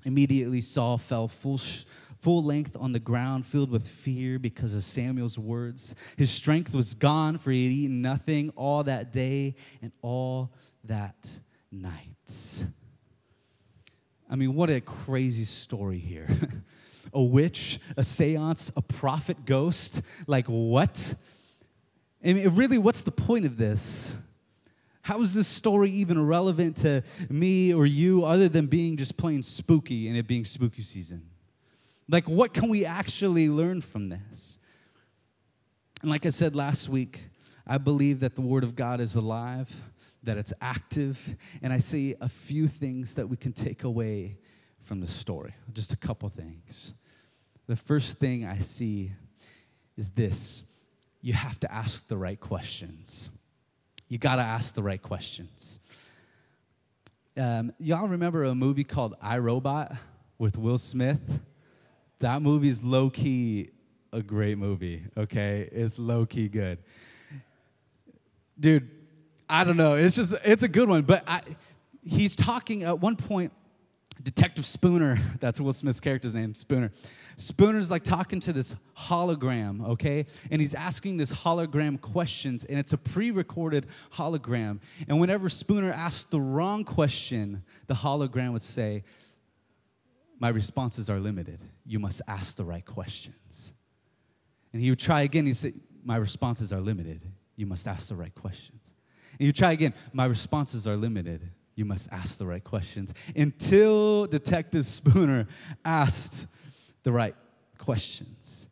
Immediately, 0.04 0.60
Saul 0.62 0.98
fell 0.98 1.28
full, 1.28 1.60
full 2.18 2.42
length 2.42 2.76
on 2.76 2.90
the 2.90 2.98
ground, 2.98 3.46
filled 3.46 3.70
with 3.70 3.86
fear 3.86 4.40
because 4.40 4.74
of 4.74 4.82
Samuel's 4.82 5.38
words. 5.38 5.94
His 6.16 6.32
strength 6.32 6.74
was 6.74 6.94
gone, 6.94 7.38
for 7.38 7.52
he 7.52 7.62
had 7.62 7.72
eaten 7.72 8.02
nothing 8.02 8.50
all 8.56 8.82
that 8.82 9.12
day 9.12 9.54
and 9.80 9.92
all 10.02 10.50
that 10.82 11.38
night. 11.70 12.66
I 14.28 14.34
mean, 14.34 14.56
what 14.56 14.68
a 14.68 14.80
crazy 14.80 15.44
story 15.44 16.00
here. 16.00 16.26
a 17.14 17.22
witch, 17.22 17.78
a 17.96 18.02
seance, 18.02 18.72
a 18.76 18.82
prophet 18.82 19.44
ghost. 19.44 20.02
Like, 20.26 20.46
what? 20.48 21.14
And 22.26 22.56
really, 22.56 22.76
what's 22.76 23.04
the 23.04 23.12
point 23.12 23.46
of 23.46 23.56
this? 23.56 24.16
How 25.02 25.22
is 25.22 25.32
this 25.32 25.46
story 25.46 25.92
even 25.92 26.26
relevant 26.26 26.78
to 26.78 27.04
me 27.28 27.72
or 27.72 27.86
you 27.86 28.24
other 28.24 28.48
than 28.48 28.66
being 28.66 28.96
just 28.96 29.16
plain 29.16 29.44
spooky 29.44 30.08
and 30.08 30.16
it 30.16 30.26
being 30.26 30.44
spooky 30.44 30.82
season? 30.82 31.30
Like, 32.08 32.28
what 32.28 32.52
can 32.52 32.68
we 32.68 32.84
actually 32.84 33.48
learn 33.48 33.80
from 33.80 34.08
this? 34.08 34.58
And 36.02 36.10
like 36.10 36.26
I 36.26 36.30
said 36.30 36.56
last 36.56 36.88
week, 36.88 37.20
I 37.64 37.78
believe 37.78 38.18
that 38.20 38.34
the 38.34 38.40
Word 38.40 38.64
of 38.64 38.74
God 38.74 39.00
is 39.00 39.14
alive, 39.14 39.72
that 40.24 40.36
it's 40.36 40.52
active, 40.60 41.36
and 41.62 41.72
I 41.72 41.78
see 41.78 42.16
a 42.20 42.28
few 42.28 42.66
things 42.66 43.14
that 43.14 43.28
we 43.28 43.36
can 43.36 43.52
take 43.52 43.84
away 43.84 44.38
from 44.82 44.98
the 45.00 45.08
story. 45.08 45.54
Just 45.72 45.92
a 45.92 45.96
couple 45.96 46.28
things. 46.28 46.96
The 47.68 47.76
first 47.76 48.18
thing 48.18 48.44
I 48.44 48.58
see 48.58 49.12
is 49.96 50.10
this 50.10 50.64
you 51.20 51.32
have 51.32 51.58
to 51.60 51.72
ask 51.72 52.06
the 52.08 52.16
right 52.16 52.38
questions 52.38 53.30
you 54.08 54.18
got 54.18 54.36
to 54.36 54.42
ask 54.42 54.74
the 54.74 54.82
right 54.82 55.02
questions. 55.02 55.80
Um, 57.36 57.72
y'all 57.78 58.08
remember 58.08 58.44
a 58.44 58.54
movie 58.54 58.84
called 58.84 59.14
I 59.20 59.38
Robot 59.38 59.92
with 60.38 60.56
Will 60.56 60.78
Smith? 60.78 61.20
That 62.20 62.40
movie 62.40 62.68
is 62.68 62.82
low 62.82 63.10
key 63.10 63.70
a 64.12 64.22
great 64.22 64.56
movie, 64.58 65.02
okay? 65.16 65.68
It's 65.72 65.98
low 65.98 66.24
key 66.24 66.48
good. 66.48 66.78
Dude, 68.58 68.88
I 69.50 69.64
don't 69.64 69.76
know. 69.76 69.94
It's 69.94 70.16
just, 70.16 70.34
it's 70.44 70.62
a 70.62 70.68
good 70.68 70.88
one. 70.88 71.02
But 71.02 71.24
I, 71.26 71.42
he's 72.02 72.34
talking 72.36 72.84
at 72.84 73.00
one 73.00 73.16
point, 73.16 73.52
Detective 74.22 74.64
Spooner, 74.64 75.18
that's 75.40 75.60
Will 75.60 75.74
Smith's 75.74 76.00
character's 76.00 76.34
name, 76.34 76.54
Spooner. 76.54 76.90
Spooner's 77.36 77.90
like 77.90 78.02
talking 78.02 78.40
to 78.40 78.52
this 78.52 78.74
hologram, 78.96 79.86
okay? 79.90 80.24
And 80.50 80.58
he's 80.58 80.74
asking 80.74 81.18
this 81.18 81.30
hologram 81.30 82.00
questions, 82.00 82.64
and 82.64 82.78
it's 82.78 82.94
a 82.94 82.98
pre 82.98 83.30
recorded 83.30 83.86
hologram. 84.14 84.80
And 85.06 85.20
whenever 85.20 85.50
Spooner 85.50 85.92
asked 85.92 86.30
the 86.30 86.40
wrong 86.40 86.82
question, 86.82 87.62
the 87.88 87.94
hologram 87.94 88.52
would 88.54 88.62
say, 88.62 89.04
My 90.40 90.48
responses 90.48 91.10
are 91.10 91.20
limited. 91.20 91.60
You 91.84 91.98
must 91.98 92.22
ask 92.26 92.56
the 92.56 92.64
right 92.64 92.84
questions. 92.84 93.74
And 94.72 94.80
he 94.80 94.88
would 94.88 95.00
try 95.00 95.22
again. 95.22 95.44
He'd 95.44 95.56
say, 95.56 95.74
My 96.02 96.16
responses 96.16 96.72
are 96.72 96.80
limited. 96.80 97.22
You 97.54 97.66
must 97.66 97.86
ask 97.86 98.08
the 98.08 98.16
right 98.16 98.34
questions. 98.34 98.80
And 99.38 99.46
you 99.46 99.52
try 99.52 99.72
again, 99.72 99.92
My 100.14 100.24
responses 100.24 100.86
are 100.86 100.96
limited. 100.96 101.50
You 101.74 101.84
must 101.84 102.08
ask 102.10 102.38
the 102.38 102.46
right 102.46 102.64
questions. 102.64 103.12
Until 103.36 104.26
Detective 104.26 104.86
Spooner 104.86 105.46
asked 105.84 106.46
the 107.06 107.12
right 107.12 107.36
questions. 107.78 108.68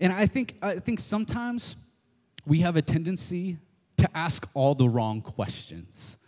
And 0.00 0.12
I 0.12 0.26
think, 0.26 0.54
I 0.60 0.78
think 0.78 1.00
sometimes 1.00 1.76
we 2.46 2.60
have 2.60 2.76
a 2.76 2.82
tendency 2.82 3.56
to 3.96 4.06
ask 4.14 4.46
all 4.52 4.74
the 4.74 4.86
wrong 4.86 5.22
questions. 5.22 6.18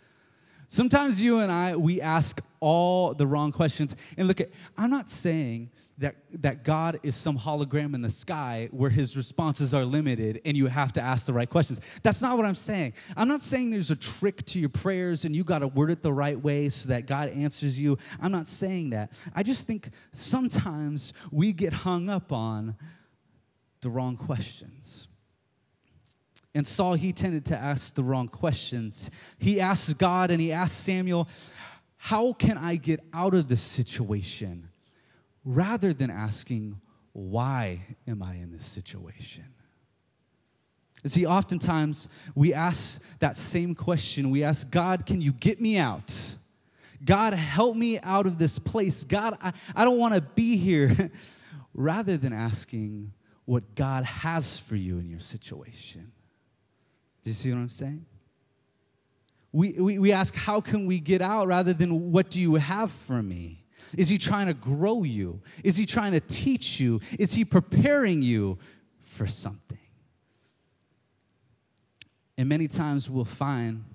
Sometimes 0.67 1.21
you 1.21 1.37
and 1.41 1.51
I, 1.51 1.75
we 1.75 2.01
ask 2.01 2.41
all 2.59 3.13
the 3.13 3.27
wrong 3.27 3.51
questions. 3.51 3.95
And 4.17 4.27
look 4.27 4.41
at, 4.41 4.49
I'm 4.75 4.89
not 4.89 5.11
saying 5.11 5.69
that, 6.03 6.17
that 6.41 6.65
God 6.65 6.99
is 7.01 7.15
some 7.15 7.39
hologram 7.39 7.95
in 7.95 8.01
the 8.01 8.09
sky 8.09 8.67
where 8.71 8.89
his 8.89 9.15
responses 9.15 9.73
are 9.73 9.85
limited 9.85 10.41
and 10.43 10.57
you 10.57 10.67
have 10.67 10.91
to 10.93 11.01
ask 11.01 11.25
the 11.25 11.31
right 11.31 11.49
questions. 11.49 11.79
That's 12.03 12.21
not 12.21 12.35
what 12.35 12.45
I'm 12.45 12.55
saying. 12.55 12.91
I'm 13.15 13.29
not 13.29 13.41
saying 13.41 13.69
there's 13.69 13.89
a 13.89 13.95
trick 13.95 14.45
to 14.47 14.59
your 14.59 14.67
prayers 14.67 15.23
and 15.23 15.33
you 15.33 15.45
got 15.45 15.59
to 15.59 15.69
word 15.69 15.91
it 15.91 16.03
the 16.03 16.11
right 16.11 16.37
way 16.37 16.67
so 16.67 16.89
that 16.89 17.07
God 17.07 17.29
answers 17.29 17.79
you. 17.79 17.97
I'm 18.21 18.33
not 18.33 18.49
saying 18.49 18.89
that. 18.89 19.13
I 19.33 19.43
just 19.43 19.65
think 19.65 19.91
sometimes 20.11 21.13
we 21.31 21.53
get 21.53 21.71
hung 21.71 22.09
up 22.09 22.33
on 22.33 22.75
the 23.79 23.89
wrong 23.89 24.17
questions. 24.17 25.07
And 26.53 26.67
Saul, 26.67 26.95
he 26.95 27.13
tended 27.13 27.45
to 27.45 27.57
ask 27.57 27.95
the 27.95 28.03
wrong 28.03 28.27
questions. 28.27 29.09
He 29.39 29.61
asked 29.61 29.97
God 29.97 30.31
and 30.31 30.41
he 30.41 30.51
asked 30.51 30.83
Samuel, 30.83 31.29
How 31.95 32.33
can 32.33 32.57
I 32.57 32.75
get 32.75 32.99
out 33.13 33.33
of 33.33 33.47
this 33.47 33.61
situation? 33.61 34.67
Rather 35.43 35.93
than 35.93 36.09
asking, 36.09 36.79
Why 37.11 37.81
am 38.07 38.21
I 38.23 38.35
in 38.35 38.51
this 38.51 38.65
situation? 38.65 39.45
See, 41.05 41.25
oftentimes 41.25 42.07
we 42.33 42.53
ask 42.53 43.01
that 43.19 43.35
same 43.35 43.75
question. 43.75 44.29
We 44.29 44.43
ask, 44.43 44.69
God, 44.69 45.05
can 45.05 45.19
you 45.19 45.33
get 45.33 45.59
me 45.59 45.77
out? 45.77 46.37
God, 47.03 47.33
help 47.33 47.75
me 47.75 47.99
out 47.99 48.25
of 48.25 48.37
this 48.37 48.57
place. 48.57 49.03
God, 49.03 49.37
I, 49.41 49.51
I 49.75 49.83
don't 49.83 49.97
want 49.97 50.13
to 50.13 50.21
be 50.21 50.55
here. 50.55 51.11
rather 51.73 52.17
than 52.17 52.33
asking 52.33 53.11
what 53.45 53.75
God 53.75 54.03
has 54.03 54.57
for 54.57 54.75
you 54.75 54.99
in 54.99 55.09
your 55.09 55.19
situation. 55.19 56.11
Do 57.23 57.29
you 57.29 57.33
see 57.33 57.51
what 57.51 57.57
I'm 57.57 57.69
saying? 57.69 58.05
We, 59.51 59.73
we, 59.73 59.99
we 59.99 60.11
ask, 60.11 60.35
how 60.35 60.61
can 60.61 60.85
we 60.85 60.99
get 60.99 61.21
out 61.21 61.47
rather 61.47 61.73
than 61.73 62.11
what 62.11 62.29
do 62.29 62.39
you 62.39 62.55
have 62.55 62.91
for 62.91 63.21
me? 63.21 63.62
Is 63.97 64.09
he 64.09 64.17
trying 64.17 64.47
to 64.47 64.53
grow 64.53 65.03
you? 65.03 65.41
Is 65.63 65.75
he 65.75 65.85
trying 65.85 66.13
to 66.13 66.19
teach 66.19 66.79
you? 66.79 67.01
Is 67.19 67.33
he 67.33 67.45
preparing 67.45 68.21
you 68.21 68.57
for 69.01 69.27
something? 69.27 69.77
And 72.37 72.49
many 72.49 72.67
times 72.67 73.09
we'll 73.09 73.25
find 73.25 73.85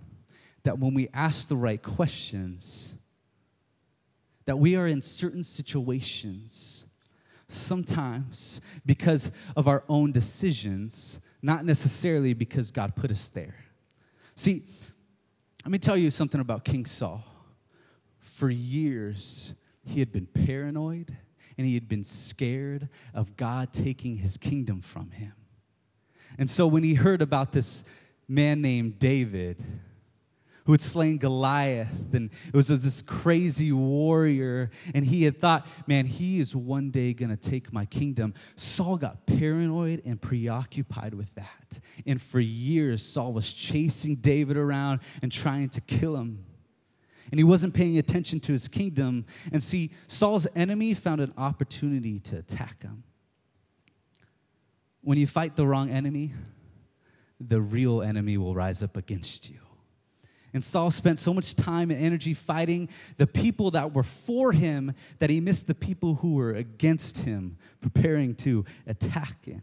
that 0.62 0.78
when 0.78 0.94
we 0.94 1.08
ask 1.12 1.48
the 1.48 1.56
right 1.56 1.82
questions, 1.82 2.94
that 4.44 4.58
we 4.58 4.76
are 4.76 4.86
in 4.86 5.02
certain 5.02 5.42
situations, 5.42 6.86
sometimes 7.48 8.60
because 8.86 9.30
of 9.56 9.66
our 9.68 9.84
own 9.88 10.12
decisions, 10.12 11.20
not 11.42 11.64
necessarily 11.64 12.34
because 12.34 12.70
God 12.70 12.94
put 12.94 13.10
us 13.10 13.28
there. 13.30 13.56
See, 14.34 14.64
let 15.64 15.72
me 15.72 15.78
tell 15.78 15.96
you 15.96 16.10
something 16.10 16.40
about 16.40 16.64
King 16.64 16.86
Saul. 16.86 17.24
For 18.20 18.50
years, 18.50 19.54
he 19.88 20.00
had 20.00 20.12
been 20.12 20.26
paranoid 20.26 21.16
and 21.56 21.66
he 21.66 21.74
had 21.74 21.88
been 21.88 22.04
scared 22.04 22.88
of 23.14 23.36
God 23.36 23.72
taking 23.72 24.16
his 24.16 24.36
kingdom 24.36 24.80
from 24.80 25.10
him. 25.10 25.32
And 26.38 26.48
so 26.48 26.66
when 26.66 26.84
he 26.84 26.94
heard 26.94 27.20
about 27.20 27.52
this 27.52 27.84
man 28.28 28.62
named 28.62 28.98
David, 28.98 29.62
who 30.68 30.72
had 30.72 30.82
slain 30.82 31.16
Goliath, 31.16 32.12
and 32.12 32.28
it 32.46 32.54
was 32.54 32.68
this 32.68 33.00
crazy 33.00 33.72
warrior, 33.72 34.70
and 34.94 35.06
he 35.06 35.24
had 35.24 35.40
thought, 35.40 35.66
man, 35.86 36.04
he 36.04 36.40
is 36.40 36.54
one 36.54 36.90
day 36.90 37.14
gonna 37.14 37.38
take 37.38 37.72
my 37.72 37.86
kingdom. 37.86 38.34
Saul 38.54 38.98
got 38.98 39.24
paranoid 39.24 40.02
and 40.04 40.20
preoccupied 40.20 41.14
with 41.14 41.34
that. 41.36 41.80
And 42.06 42.20
for 42.20 42.38
years, 42.38 43.02
Saul 43.02 43.32
was 43.32 43.50
chasing 43.50 44.16
David 44.16 44.58
around 44.58 45.00
and 45.22 45.32
trying 45.32 45.70
to 45.70 45.80
kill 45.80 46.16
him 46.16 46.44
and 47.30 47.38
he 47.38 47.44
wasn't 47.44 47.74
paying 47.74 47.98
attention 47.98 48.40
to 48.40 48.52
his 48.52 48.68
kingdom. 48.68 49.26
And 49.52 49.62
see, 49.62 49.90
Saul's 50.06 50.46
enemy 50.54 50.94
found 50.94 51.20
an 51.20 51.32
opportunity 51.36 52.20
to 52.20 52.38
attack 52.38 52.82
him. 52.82 53.04
When 55.02 55.18
you 55.18 55.26
fight 55.26 55.56
the 55.56 55.66
wrong 55.66 55.90
enemy, 55.90 56.32
the 57.40 57.60
real 57.60 58.02
enemy 58.02 58.36
will 58.36 58.54
rise 58.54 58.82
up 58.82 58.96
against 58.96 59.48
you. 59.48 59.58
And 60.54 60.64
Saul 60.64 60.90
spent 60.90 61.18
so 61.18 61.34
much 61.34 61.54
time 61.54 61.90
and 61.90 62.02
energy 62.02 62.32
fighting 62.32 62.88
the 63.18 63.26
people 63.26 63.70
that 63.72 63.92
were 63.92 64.02
for 64.02 64.52
him 64.52 64.94
that 65.18 65.28
he 65.28 65.40
missed 65.40 65.66
the 65.66 65.74
people 65.74 66.16
who 66.16 66.34
were 66.34 66.52
against 66.52 67.18
him, 67.18 67.58
preparing 67.80 68.34
to 68.36 68.64
attack 68.86 69.44
him. 69.44 69.62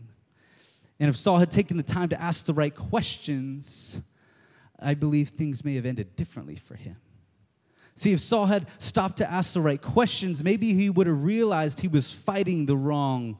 And 0.99 1.09
if 1.09 1.17
Saul 1.17 1.39
had 1.39 1.51
taken 1.51 1.75
the 1.77 1.83
time 1.83 2.09
to 2.09 2.21
ask 2.21 2.45
the 2.45 2.53
right 2.53 2.73
questions, 2.73 3.99
I 4.79 4.93
believe 4.93 5.29
things 5.29 5.65
may 5.65 5.75
have 5.75 5.85
ended 5.85 6.15
differently 6.15 6.55
for 6.55 6.75
him. 6.75 6.97
See, 7.95 8.11
if 8.11 8.19
Saul 8.19 8.47
had 8.47 8.67
stopped 8.77 9.17
to 9.17 9.31
ask 9.31 9.53
the 9.53 9.61
right 9.61 9.81
questions, 9.81 10.43
maybe 10.43 10.73
he 10.73 10.89
would 10.89 11.07
have 11.07 11.23
realized 11.23 11.79
he 11.79 11.87
was 11.87 12.11
fighting 12.11 12.65
the 12.65 12.75
wrong 12.75 13.39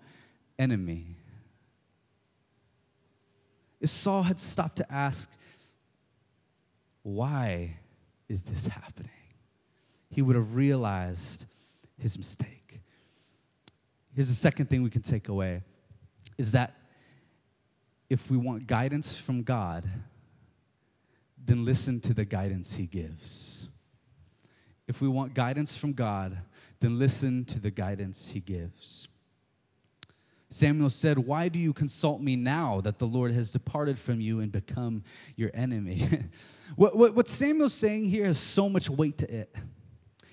enemy. 0.58 1.18
If 3.82 3.90
Saul 3.90 4.24
had 4.24 4.40
stopped 4.40 4.78
to 4.78 4.92
ask, 4.92 5.30
why 7.04 7.78
is 8.30 8.44
this 8.44 8.66
happening? 8.68 9.12
He 10.10 10.22
would 10.22 10.38
have 10.38 10.56
realized 10.56 11.46
his 12.00 12.18
mistake. 12.18 12.80
Here's 14.16 14.30
the 14.30 14.34
second 14.34 14.70
thing 14.70 14.82
we 14.82 14.90
can 14.90 15.02
take 15.02 15.28
away 15.28 15.64
is 16.38 16.54
that 16.54 16.76
if 18.10 18.32
we 18.32 18.38
want 18.38 18.68
guidance 18.68 19.18
from 19.18 19.44
God, 19.44 19.84
then 21.46 21.66
listen 21.66 22.00
to 22.02 22.14
the 22.14 22.24
guidance 22.24 22.74
he 22.74 22.86
gives. 22.86 23.68
If 24.88 25.02
we 25.02 25.08
want 25.08 25.34
guidance 25.34 25.76
from 25.76 25.94
God, 25.94 26.38
then 26.80 27.00
listen 27.00 27.46
to 27.46 27.60
the 27.60 27.72
guidance 27.72 28.30
he 28.30 28.40
gives. 28.40 29.08
Samuel 30.50 30.90
said, 30.90 31.18
Why 31.20 31.50
do 31.50 31.60
you 31.60 31.74
consult 31.74 32.22
me 32.22 32.36
now 32.36 32.82
that 32.82 33.00
the 33.00 33.08
Lord 33.08 33.34
has 33.34 33.52
departed 33.52 33.98
from 33.98 34.22
you 34.22 34.40
and 34.40 34.52
become 34.52 35.04
your 35.36 35.52
enemy? 35.54 36.08
what, 36.76 36.96
what, 36.96 37.16
what 37.16 37.28
Samuel's 37.28 37.74
saying 37.74 38.10
here 38.10 38.26
has 38.26 38.38
so 38.38 38.70
much 38.70 38.90
weight 38.90 39.18
to 39.18 39.34
it. 39.34 39.54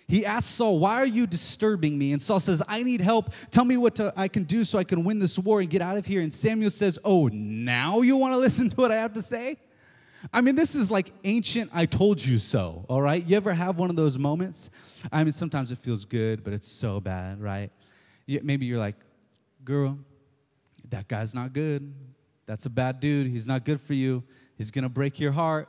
He 0.07 0.27
asks 0.27 0.53
Saul, 0.53 0.79
Why 0.79 0.97
are 0.97 1.07
you 1.07 1.27
disturbing 1.27 1.99
me? 1.99 2.13
And 2.13 2.21
Saul 2.21 2.39
says, 2.39 2.63
I 2.69 2.83
need 2.83 3.01
help. 3.01 3.33
Tell 3.51 3.65
me 3.65 3.79
what 3.79 3.95
to, 3.95 4.13
I 4.15 4.29
can 4.29 4.45
do 4.45 4.65
so 4.65 4.79
I 4.79 4.85
can 4.85 5.05
win 5.05 5.19
this 5.19 5.39
war 5.39 5.61
and 5.61 5.71
get 5.71 5.81
out 5.81 5.97
of 5.97 6.05
here. 6.05 6.21
And 6.21 6.33
Samuel 6.33 6.71
says, 6.71 6.99
Oh, 7.05 7.29
now 7.29 8.03
you 8.03 8.17
want 8.19 8.35
to 8.35 8.39
listen 8.39 8.69
to 8.69 8.77
what 8.77 8.93
I 8.93 8.97
have 8.97 9.15
to 9.15 9.23
say? 9.23 9.57
I 10.33 10.41
mean, 10.41 10.55
this 10.55 10.75
is 10.75 10.91
like 10.91 11.13
ancient, 11.25 11.71
I 11.73 11.87
told 11.87 12.25
you 12.25 12.39
so, 12.39 12.85
all 12.89 13.01
right? 13.01 13.25
You 13.25 13.37
ever 13.37 13.55
have 13.55 13.79
one 13.79 13.91
of 13.91 13.97
those 13.97 14.19
moments? 14.19 14.71
I 15.11 15.25
mean, 15.25 15.33
sometimes 15.33 15.73
it 15.73 15.79
feels 15.79 16.05
good, 16.05 16.45
but 16.45 16.53
it's 16.53 16.69
so 16.69 17.01
bad, 17.01 17.41
right? 17.41 17.71
Maybe 18.27 18.67
you're 18.67 18.79
like, 18.79 18.97
Girl, 19.65 19.97
that 20.91 21.07
guy's 21.07 21.35
not 21.35 21.53
good. 21.53 21.95
That's 22.47 22.67
a 22.67 22.71
bad 22.71 22.99
dude. 22.99 23.29
He's 23.29 23.47
not 23.47 23.65
good 23.65 23.81
for 23.81 23.95
you. 23.95 24.25
He's 24.59 24.73
going 24.73 24.83
to 24.83 24.89
break 24.89 25.21
your 25.21 25.31
heart 25.31 25.69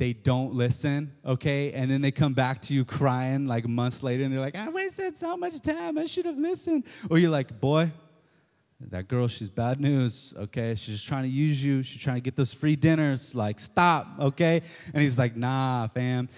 they 0.00 0.14
don't 0.14 0.54
listen, 0.54 1.12
okay? 1.26 1.72
And 1.72 1.90
then 1.90 2.00
they 2.00 2.10
come 2.10 2.32
back 2.32 2.62
to 2.62 2.74
you 2.74 2.86
crying 2.86 3.46
like 3.46 3.68
months 3.68 4.02
later 4.02 4.24
and 4.24 4.32
they're 4.32 4.40
like, 4.40 4.56
I 4.56 4.70
wasted 4.70 5.14
so 5.14 5.36
much 5.36 5.60
time. 5.60 5.98
I 5.98 6.06
should 6.06 6.24
have 6.24 6.38
listened. 6.38 6.84
Or 7.10 7.18
you're 7.18 7.30
like, 7.30 7.60
boy, 7.60 7.92
that 8.88 9.08
girl, 9.08 9.28
she's 9.28 9.50
bad 9.50 9.80
news, 9.80 10.34
okay? 10.36 10.74
She's 10.74 10.94
just 10.96 11.06
trying 11.06 11.24
to 11.24 11.28
use 11.28 11.62
you. 11.62 11.82
She's 11.82 12.00
trying 12.00 12.16
to 12.16 12.22
get 12.22 12.34
those 12.34 12.52
free 12.52 12.76
dinners. 12.76 13.34
Like, 13.34 13.60
stop, 13.60 14.08
okay? 14.18 14.62
And 14.94 15.02
he's 15.02 15.18
like, 15.18 15.36
nah, 15.36 15.88
fam. 15.88 16.28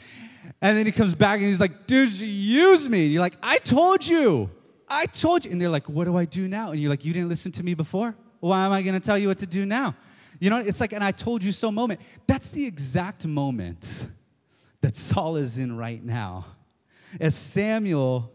And 0.60 0.76
then 0.76 0.86
he 0.86 0.92
comes 0.92 1.14
back 1.14 1.38
and 1.38 1.48
he's 1.48 1.60
like, 1.60 1.86
dude, 1.86 2.10
she 2.10 2.26
used 2.26 2.90
me. 2.90 3.04
And 3.04 3.12
you're 3.12 3.22
like, 3.22 3.36
I 3.42 3.58
told 3.58 4.06
you. 4.06 4.50
I 4.88 5.06
told 5.06 5.44
you. 5.44 5.52
And 5.52 5.60
they're 5.60 5.68
like, 5.68 5.88
what 5.88 6.04
do 6.04 6.16
I 6.16 6.24
do 6.24 6.48
now? 6.48 6.72
And 6.72 6.80
you're 6.80 6.90
like, 6.90 7.04
you 7.04 7.12
didn't 7.12 7.28
listen 7.28 7.52
to 7.52 7.62
me 7.62 7.74
before? 7.74 8.16
Why 8.40 8.66
am 8.66 8.72
I 8.72 8.82
going 8.82 8.94
to 8.94 9.00
tell 9.00 9.16
you 9.16 9.28
what 9.28 9.38
to 9.38 9.46
do 9.46 9.64
now? 9.64 9.94
You 10.40 10.50
know, 10.50 10.58
it's 10.58 10.80
like 10.80 10.92
an 10.92 11.02
I 11.02 11.12
told 11.12 11.44
you 11.44 11.52
so 11.52 11.70
moment. 11.70 12.00
That's 12.26 12.50
the 12.50 12.66
exact 12.66 13.24
moment 13.24 14.08
that 14.80 14.96
Saul 14.96 15.36
is 15.36 15.58
in 15.58 15.76
right 15.76 16.04
now. 16.04 16.46
As 17.20 17.36
Samuel 17.36 18.32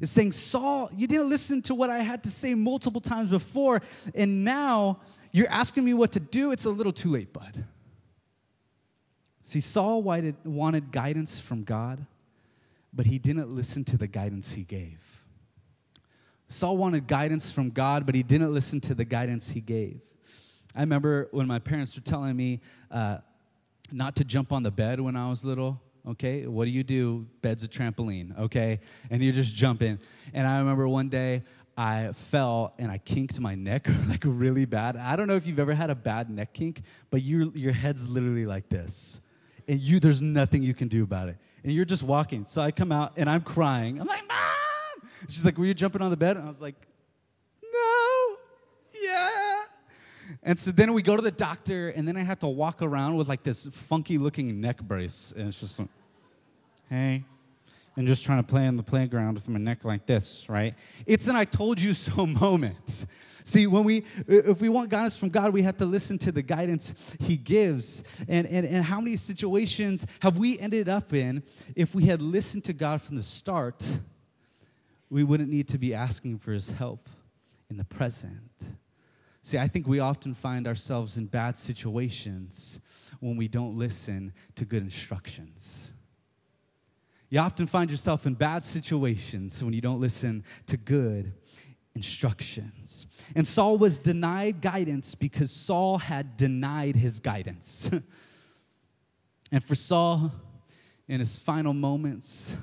is 0.00 0.10
saying, 0.10 0.32
Saul, 0.32 0.90
you 0.96 1.06
didn't 1.06 1.28
listen 1.28 1.62
to 1.62 1.74
what 1.74 1.90
I 1.90 1.98
had 1.98 2.22
to 2.24 2.30
say 2.30 2.54
multiple 2.54 3.00
times 3.00 3.30
before, 3.30 3.82
and 4.14 4.44
now 4.44 5.00
you're 5.32 5.50
asking 5.50 5.84
me 5.84 5.94
what 5.94 6.12
to 6.12 6.20
do. 6.20 6.52
It's 6.52 6.64
a 6.64 6.70
little 6.70 6.92
too 6.92 7.10
late, 7.10 7.32
bud. 7.32 7.64
See, 9.42 9.60
Saul 9.60 10.02
wanted 10.02 10.92
guidance 10.92 11.38
from 11.38 11.64
God, 11.64 12.06
but 12.92 13.06
he 13.06 13.18
didn't 13.18 13.54
listen 13.54 13.84
to 13.84 13.96
the 13.96 14.06
guidance 14.06 14.52
he 14.52 14.62
gave. 14.62 14.98
Saul 16.48 16.76
wanted 16.76 17.06
guidance 17.06 17.50
from 17.50 17.70
God, 17.70 18.06
but 18.06 18.14
he 18.14 18.22
didn't 18.22 18.54
listen 18.54 18.80
to 18.82 18.94
the 18.94 19.04
guidance 19.04 19.50
he 19.50 19.60
gave. 19.60 20.00
I 20.74 20.80
remember 20.80 21.28
when 21.30 21.46
my 21.46 21.58
parents 21.58 21.94
were 21.94 22.02
telling 22.02 22.36
me 22.36 22.60
uh, 22.90 23.18
not 23.90 24.16
to 24.16 24.24
jump 24.24 24.52
on 24.52 24.62
the 24.62 24.70
bed 24.70 25.00
when 25.00 25.16
I 25.16 25.28
was 25.28 25.44
little. 25.44 25.80
Okay, 26.06 26.46
what 26.46 26.66
do 26.66 26.70
you 26.70 26.82
do? 26.82 27.26
Bed's 27.40 27.64
a 27.64 27.68
trampoline, 27.68 28.38
okay? 28.38 28.80
And 29.10 29.22
you're 29.22 29.32
just 29.32 29.54
jumping. 29.54 29.98
And 30.34 30.46
I 30.46 30.58
remember 30.58 30.86
one 30.86 31.08
day 31.08 31.42
I 31.76 32.12
fell 32.12 32.74
and 32.78 32.90
I 32.90 32.98
kinked 32.98 33.40
my 33.40 33.54
neck 33.54 33.88
like 34.08 34.22
really 34.24 34.66
bad. 34.66 34.96
I 34.96 35.16
don't 35.16 35.28
know 35.28 35.36
if 35.36 35.46
you've 35.46 35.58
ever 35.58 35.74
had 35.74 35.90
a 35.90 35.94
bad 35.94 36.30
neck 36.30 36.52
kink, 36.52 36.82
but 37.10 37.22
your 37.22 37.50
your 37.56 37.72
head's 37.72 38.08
literally 38.08 38.46
like 38.46 38.68
this. 38.68 39.20
And 39.66 39.80
you 39.80 39.98
there's 39.98 40.20
nothing 40.20 40.62
you 40.62 40.74
can 40.74 40.88
do 40.88 41.02
about 41.04 41.28
it. 41.28 41.36
And 41.62 41.72
you're 41.72 41.86
just 41.86 42.02
walking. 42.02 42.44
So 42.46 42.60
I 42.60 42.70
come 42.70 42.92
out 42.92 43.14
and 43.16 43.28
I'm 43.28 43.40
crying. 43.40 43.98
I'm 43.98 44.06
like, 44.06 44.28
Mom! 44.28 45.10
She's 45.28 45.44
like, 45.44 45.56
Were 45.56 45.64
you 45.64 45.74
jumping 45.74 46.02
on 46.02 46.10
the 46.10 46.16
bed? 46.16 46.36
And 46.36 46.44
I 46.44 46.48
was 46.48 46.60
like, 46.60 46.76
No, 47.62 48.36
yeah. 49.02 49.62
And 50.42 50.58
so 50.58 50.70
then 50.70 50.92
we 50.92 51.02
go 51.02 51.16
to 51.16 51.22
the 51.22 51.30
doctor, 51.30 51.88
and 51.88 52.06
then 52.06 52.16
I 52.16 52.22
have 52.22 52.38
to 52.40 52.48
walk 52.48 52.82
around 52.82 53.16
with 53.16 53.28
like 53.28 53.42
this 53.42 53.66
funky 53.66 54.18
looking 54.18 54.60
neck 54.60 54.82
brace. 54.82 55.32
And 55.36 55.48
it's 55.48 55.60
just 55.60 55.78
like, 55.78 55.88
hey, 56.90 57.24
and 57.96 58.06
just 58.06 58.24
trying 58.24 58.42
to 58.42 58.46
play 58.46 58.66
on 58.66 58.76
the 58.76 58.82
playground 58.82 59.34
with 59.34 59.48
my 59.48 59.58
neck 59.58 59.84
like 59.84 60.04
this, 60.06 60.48
right? 60.48 60.74
It's 61.06 61.28
an 61.28 61.36
I 61.36 61.44
told 61.44 61.80
you 61.80 61.94
so 61.94 62.26
moment. 62.26 63.06
See, 63.44 63.66
when 63.66 63.84
we, 63.84 64.04
if 64.26 64.60
we 64.60 64.68
want 64.68 64.88
guidance 64.88 65.16
from 65.16 65.28
God, 65.28 65.52
we 65.52 65.62
have 65.62 65.76
to 65.76 65.84
listen 65.84 66.18
to 66.18 66.32
the 66.32 66.42
guidance 66.42 66.94
He 67.20 67.36
gives. 67.36 68.02
And, 68.26 68.46
and, 68.46 68.66
and 68.66 68.84
how 68.84 69.00
many 69.00 69.16
situations 69.16 70.06
have 70.20 70.38
we 70.38 70.58
ended 70.58 70.88
up 70.88 71.12
in 71.12 71.42
if 71.76 71.94
we 71.94 72.06
had 72.06 72.22
listened 72.22 72.64
to 72.64 72.72
God 72.72 73.02
from 73.02 73.16
the 73.16 73.22
start, 73.22 73.84
we 75.10 75.22
wouldn't 75.22 75.50
need 75.50 75.68
to 75.68 75.78
be 75.78 75.94
asking 75.94 76.38
for 76.38 76.52
His 76.52 76.70
help 76.70 77.08
in 77.70 77.76
the 77.76 77.84
present. 77.84 78.50
See, 79.44 79.58
I 79.58 79.68
think 79.68 79.86
we 79.86 80.00
often 80.00 80.32
find 80.32 80.66
ourselves 80.66 81.18
in 81.18 81.26
bad 81.26 81.58
situations 81.58 82.80
when 83.20 83.36
we 83.36 83.46
don't 83.46 83.76
listen 83.76 84.32
to 84.54 84.64
good 84.64 84.82
instructions. 84.82 85.92
You 87.28 87.40
often 87.40 87.66
find 87.66 87.90
yourself 87.90 88.24
in 88.24 88.32
bad 88.32 88.64
situations 88.64 89.62
when 89.62 89.74
you 89.74 89.82
don't 89.82 90.00
listen 90.00 90.44
to 90.68 90.78
good 90.78 91.34
instructions. 91.94 93.06
And 93.34 93.46
Saul 93.46 93.76
was 93.76 93.98
denied 93.98 94.62
guidance 94.62 95.14
because 95.14 95.50
Saul 95.50 95.98
had 95.98 96.38
denied 96.38 96.96
his 96.96 97.20
guidance. 97.20 97.90
and 99.52 99.62
for 99.62 99.74
Saul, 99.74 100.32
in 101.06 101.20
his 101.20 101.38
final 101.38 101.74
moments, 101.74 102.56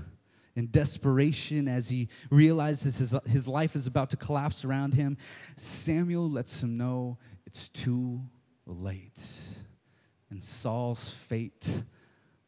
in 0.56 0.70
desperation 0.70 1.68
as 1.68 1.90
he 1.90 2.10
realizes 2.30 2.98
his, 2.98 3.16
his 3.28 3.48
life 3.48 3.76
is 3.76 3.88
about 3.88 4.10
to 4.10 4.18
collapse 4.18 4.66
around 4.66 4.94
him, 4.94 5.18
Samuel 5.56 6.30
lets 6.30 6.62
him 6.62 6.78
know 6.78 7.18
it's 7.46 7.70
too 7.70 8.22
late. 8.66 9.22
And 10.30 10.44
Saul's 10.44 11.10
fate 11.10 11.84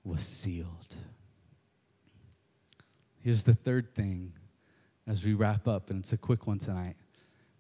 was 0.04 0.22
sealed. 0.22 0.96
Here's 3.22 3.44
the 3.44 3.56
third 3.56 3.94
thing 3.96 4.34
as 5.08 5.26
we 5.26 5.34
wrap 5.34 5.68
up, 5.68 5.90
and 5.90 6.00
it's 6.00 6.14
a 6.14 6.18
quick 6.18 6.46
one 6.48 6.60
tonight. 6.60 6.96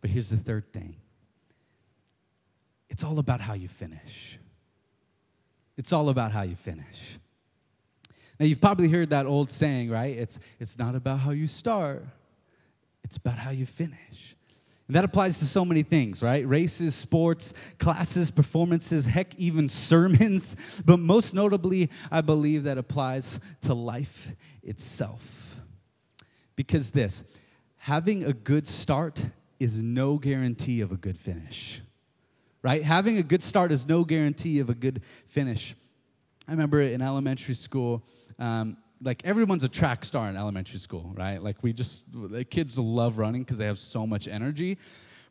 But 0.02 0.10
here's 0.10 0.30
the 0.30 0.38
third 0.38 0.72
thing 0.74 0.98
it's 2.90 3.04
all 3.04 3.20
about 3.20 3.42
how 3.42 3.54
you 3.54 3.68
finish. 3.68 4.38
It's 5.78 5.92
all 5.92 6.10
about 6.10 6.32
how 6.32 6.44
you 6.44 6.56
finish. 6.56 7.18
Now, 8.40 8.46
you've 8.46 8.62
probably 8.62 8.90
heard 8.90 9.12
that 9.12 9.26
old 9.26 9.52
saying, 9.52 9.90
right? 9.90 10.18
It's, 10.18 10.40
it's 10.60 10.78
not 10.78 10.96
about 10.96 11.20
how 11.20 11.32
you 11.32 11.48
start, 11.48 12.06
it's 13.04 13.18
about 13.18 13.38
how 13.38 13.52
you 13.52 13.66
finish. 13.66 14.36
And 14.88 14.96
that 14.98 15.06
applies 15.06 15.40
to 15.40 15.46
so 15.46 15.64
many 15.64 15.82
things, 15.82 16.22
right? 16.22 16.46
Races, 16.48 16.94
sports, 16.94 17.54
classes, 17.80 18.30
performances, 18.30 19.06
heck, 19.06 19.34
even 19.36 19.70
sermons. 19.70 20.56
But 20.86 21.00
most 21.00 21.34
notably, 21.34 21.90
I 22.12 22.22
believe 22.22 22.64
that 22.64 22.78
applies 22.78 23.40
to 23.62 23.74
life 23.74 24.32
itself. 24.62 25.56
Because 26.56 26.92
this, 26.92 27.24
having 27.78 28.26
a 28.26 28.34
good 28.34 28.68
start 28.68 29.26
is 29.60 29.82
no 29.82 30.18
guarantee 30.18 30.82
of 30.82 30.92
a 30.92 30.98
good 30.98 31.18
finish, 31.18 31.82
right? 32.62 32.84
Having 32.84 33.18
a 33.18 33.24
good 33.24 33.42
start 33.42 33.72
is 33.72 33.88
no 33.88 34.04
guarantee 34.04 34.60
of 34.60 34.70
a 34.70 34.76
good 34.76 35.02
finish. 35.28 35.76
I 36.48 36.52
remember 36.52 36.82
in 36.82 37.02
elementary 37.02 37.56
school, 37.56 38.04
um, 38.44 38.78
like 39.02 39.22
everyone's 39.26 39.64
a 39.64 39.70
track 39.70 40.04
star 40.04 40.30
in 40.30 40.36
elementary 40.36 40.80
school, 40.80 41.12
right? 41.16 41.42
Like 41.42 41.64
we 41.64 41.72
just, 41.72 42.04
the 42.14 42.44
kids 42.44 42.78
love 42.78 43.18
running 43.18 43.44
because 43.44 43.58
they 43.58 43.66
have 43.66 43.80
so 43.80 44.06
much 44.06 44.28
energy. 44.28 44.78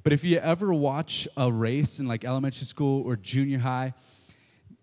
But 0.03 0.13
if 0.13 0.25
you 0.25 0.39
ever 0.39 0.73
watch 0.73 1.29
a 1.37 1.53
race 1.53 2.01
in 2.01 2.07
like 2.07 2.25
elementary 2.25 2.67
school 2.67 3.03
or 3.03 3.17
junior 3.17 3.59
high, 3.59 3.95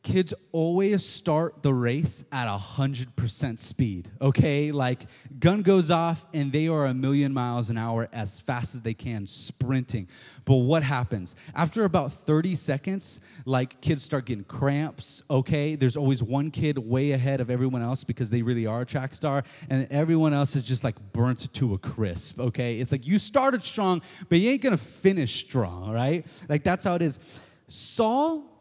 kids 0.01 0.33
always 0.51 1.05
start 1.05 1.61
the 1.61 1.73
race 1.73 2.23
at 2.31 2.47
100% 2.47 3.59
speed, 3.59 4.09
okay? 4.21 4.71
Like, 4.71 5.07
gun 5.39 5.61
goes 5.61 5.91
off 5.91 6.25
and 6.33 6.51
they 6.51 6.67
are 6.67 6.85
a 6.85 6.93
million 6.93 7.33
miles 7.33 7.69
an 7.69 7.77
hour 7.77 8.07
as 8.13 8.39
fast 8.39 8.75
as 8.75 8.81
they 8.81 8.93
can, 8.93 9.27
sprinting. 9.27 10.07
But 10.45 10.55
what 10.55 10.83
happens? 10.83 11.35
After 11.53 11.83
about 11.83 12.13
30 12.13 12.55
seconds, 12.55 13.19
like, 13.45 13.81
kids 13.81 14.01
start 14.01 14.25
getting 14.25 14.45
cramps, 14.45 15.21
okay? 15.29 15.75
There's 15.75 15.97
always 15.97 16.23
one 16.23 16.49
kid 16.49 16.77
way 16.77 17.11
ahead 17.11 17.41
of 17.41 17.49
everyone 17.49 17.81
else 17.81 18.03
because 18.03 18.29
they 18.29 18.41
really 18.41 18.65
are 18.65 18.81
a 18.81 18.85
track 18.85 19.13
star, 19.13 19.43
and 19.69 19.85
everyone 19.91 20.33
else 20.33 20.55
is 20.55 20.63
just 20.63 20.83
like 20.83 20.95
burnt 21.11 21.51
to 21.53 21.73
a 21.73 21.77
crisp, 21.77 22.39
okay? 22.39 22.79
It's 22.79 22.91
like 22.91 23.05
you 23.05 23.19
started 23.19 23.63
strong, 23.63 24.01
but 24.29 24.39
you 24.39 24.49
ain't 24.51 24.61
gonna 24.61 24.77
finish 24.77 25.43
strong, 25.45 25.91
right? 25.91 26.25
Like, 26.47 26.63
that's 26.63 26.85
how 26.85 26.95
it 26.95 27.01
is. 27.01 27.19
Saul 27.67 28.58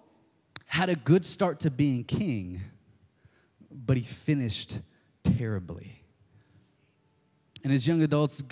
had 0.68 0.90
a 0.90 0.94
good 0.94 1.24
start 1.24 1.61
to 1.61 1.70
being 1.70 2.04
king, 2.04 2.61
but 3.70 3.96
he 3.96 4.02
finished 4.02 4.78
terribly. 5.24 6.04
And 7.64 7.72
as 7.72 7.87
young 7.87 8.02
adults, 8.02 8.42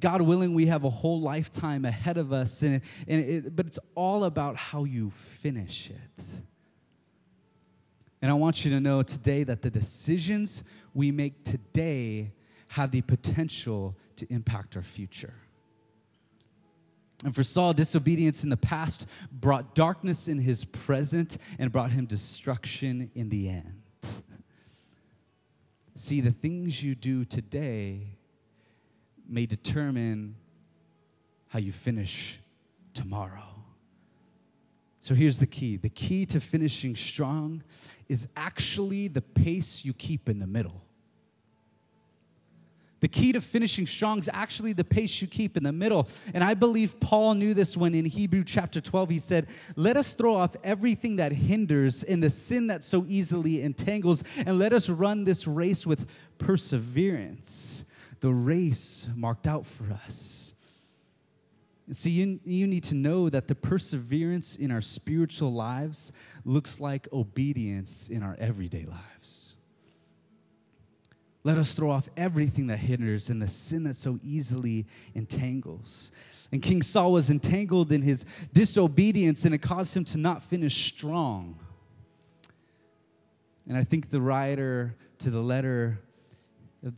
God 0.00 0.22
willing, 0.22 0.54
we 0.54 0.66
have 0.66 0.84
a 0.84 0.90
whole 0.90 1.20
lifetime 1.20 1.84
ahead 1.84 2.16
of 2.16 2.32
us, 2.32 2.62
and, 2.62 2.80
and 3.06 3.24
it, 3.24 3.54
but 3.54 3.66
it's 3.66 3.78
all 3.94 4.24
about 4.24 4.56
how 4.56 4.84
you 4.84 5.10
finish 5.10 5.90
it. 5.90 6.24
And 8.22 8.30
I 8.30 8.34
want 8.34 8.64
you 8.64 8.70
to 8.70 8.80
know 8.80 9.02
today 9.02 9.44
that 9.44 9.60
the 9.60 9.70
decisions 9.70 10.64
we 10.94 11.12
make 11.12 11.44
today 11.44 12.32
have 12.68 12.90
the 12.90 13.02
potential 13.02 13.96
to 14.16 14.26
impact 14.32 14.76
our 14.76 14.82
future. 14.82 15.34
And 17.24 17.34
for 17.34 17.42
Saul, 17.42 17.72
disobedience 17.72 18.44
in 18.44 18.50
the 18.50 18.56
past 18.56 19.06
brought 19.32 19.74
darkness 19.74 20.28
in 20.28 20.38
his 20.38 20.66
present 20.66 21.38
and 21.58 21.72
brought 21.72 21.90
him 21.90 22.04
destruction 22.04 23.10
in 23.14 23.30
the 23.30 23.48
end. 23.48 23.80
See, 25.96 26.20
the 26.20 26.32
things 26.32 26.82
you 26.82 26.94
do 26.94 27.24
today 27.24 28.18
may 29.26 29.46
determine 29.46 30.36
how 31.48 31.60
you 31.60 31.72
finish 31.72 32.40
tomorrow. 32.92 33.54
So 35.00 35.14
here's 35.14 35.38
the 35.38 35.46
key 35.46 35.78
the 35.78 35.88
key 35.88 36.26
to 36.26 36.40
finishing 36.40 36.94
strong 36.94 37.62
is 38.06 38.28
actually 38.36 39.08
the 39.08 39.22
pace 39.22 39.82
you 39.82 39.94
keep 39.94 40.28
in 40.28 40.40
the 40.40 40.46
middle. 40.46 40.83
The 43.04 43.08
key 43.08 43.32
to 43.32 43.42
finishing 43.42 43.86
strong 43.86 44.18
is 44.18 44.30
actually 44.32 44.72
the 44.72 44.82
pace 44.82 45.20
you 45.20 45.28
keep 45.28 45.58
in 45.58 45.62
the 45.62 45.72
middle. 45.72 46.08
And 46.32 46.42
I 46.42 46.54
believe 46.54 46.98
Paul 47.00 47.34
knew 47.34 47.52
this 47.52 47.76
when 47.76 47.94
in 47.94 48.06
Hebrew 48.06 48.44
chapter 48.44 48.80
12 48.80 49.10
he 49.10 49.18
said, 49.18 49.46
Let 49.76 49.98
us 49.98 50.14
throw 50.14 50.36
off 50.36 50.56
everything 50.64 51.16
that 51.16 51.30
hinders 51.30 52.02
and 52.02 52.22
the 52.22 52.30
sin 52.30 52.68
that 52.68 52.82
so 52.82 53.04
easily 53.06 53.60
entangles, 53.60 54.24
and 54.46 54.58
let 54.58 54.72
us 54.72 54.88
run 54.88 55.24
this 55.24 55.46
race 55.46 55.86
with 55.86 56.08
perseverance, 56.38 57.84
the 58.20 58.32
race 58.32 59.06
marked 59.14 59.46
out 59.46 59.66
for 59.66 59.84
us. 60.06 60.54
And 61.86 61.94
so 61.94 62.08
you, 62.08 62.40
you 62.46 62.66
need 62.66 62.84
to 62.84 62.94
know 62.94 63.28
that 63.28 63.48
the 63.48 63.54
perseverance 63.54 64.56
in 64.56 64.70
our 64.70 64.80
spiritual 64.80 65.52
lives 65.52 66.10
looks 66.46 66.80
like 66.80 67.06
obedience 67.12 68.08
in 68.08 68.22
our 68.22 68.34
everyday 68.38 68.86
lives. 68.86 69.53
Let 71.44 71.58
us 71.58 71.74
throw 71.74 71.90
off 71.90 72.08
everything 72.16 72.68
that 72.68 72.78
hinders 72.78 73.28
and 73.28 73.40
the 73.40 73.46
sin 73.46 73.84
that 73.84 73.96
so 73.96 74.18
easily 74.24 74.86
entangles. 75.14 76.10
And 76.50 76.62
King 76.62 76.80
Saul 76.80 77.12
was 77.12 77.28
entangled 77.28 77.92
in 77.92 78.00
his 78.00 78.24
disobedience, 78.54 79.44
and 79.44 79.54
it 79.54 79.58
caused 79.58 79.94
him 79.94 80.04
to 80.06 80.18
not 80.18 80.42
finish 80.42 80.88
strong. 80.88 81.58
And 83.68 83.76
I 83.76 83.84
think 83.84 84.10
the 84.10 84.20
writer 84.20 84.94
to 85.18 85.30
the 85.30 85.40
letter 85.40 86.00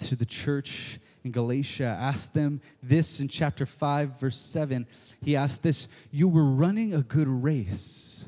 to 0.01 0.17
the 0.17 0.27
church 0.27 0.99
in 1.25 1.31
Galatia 1.31 1.97
asked 2.01 2.35
them 2.35 2.61
this 2.83 3.21
in 3.21 3.29
chapter 3.29 3.67
5, 3.67 4.19
verse 4.19 4.39
7. 4.39 4.87
He 5.23 5.37
asked 5.37 5.63
this 5.63 5.89
You 6.11 6.29
were 6.29 6.45
running 6.45 6.93
a 6.93 7.03
good 7.03 7.29
race, 7.29 8.27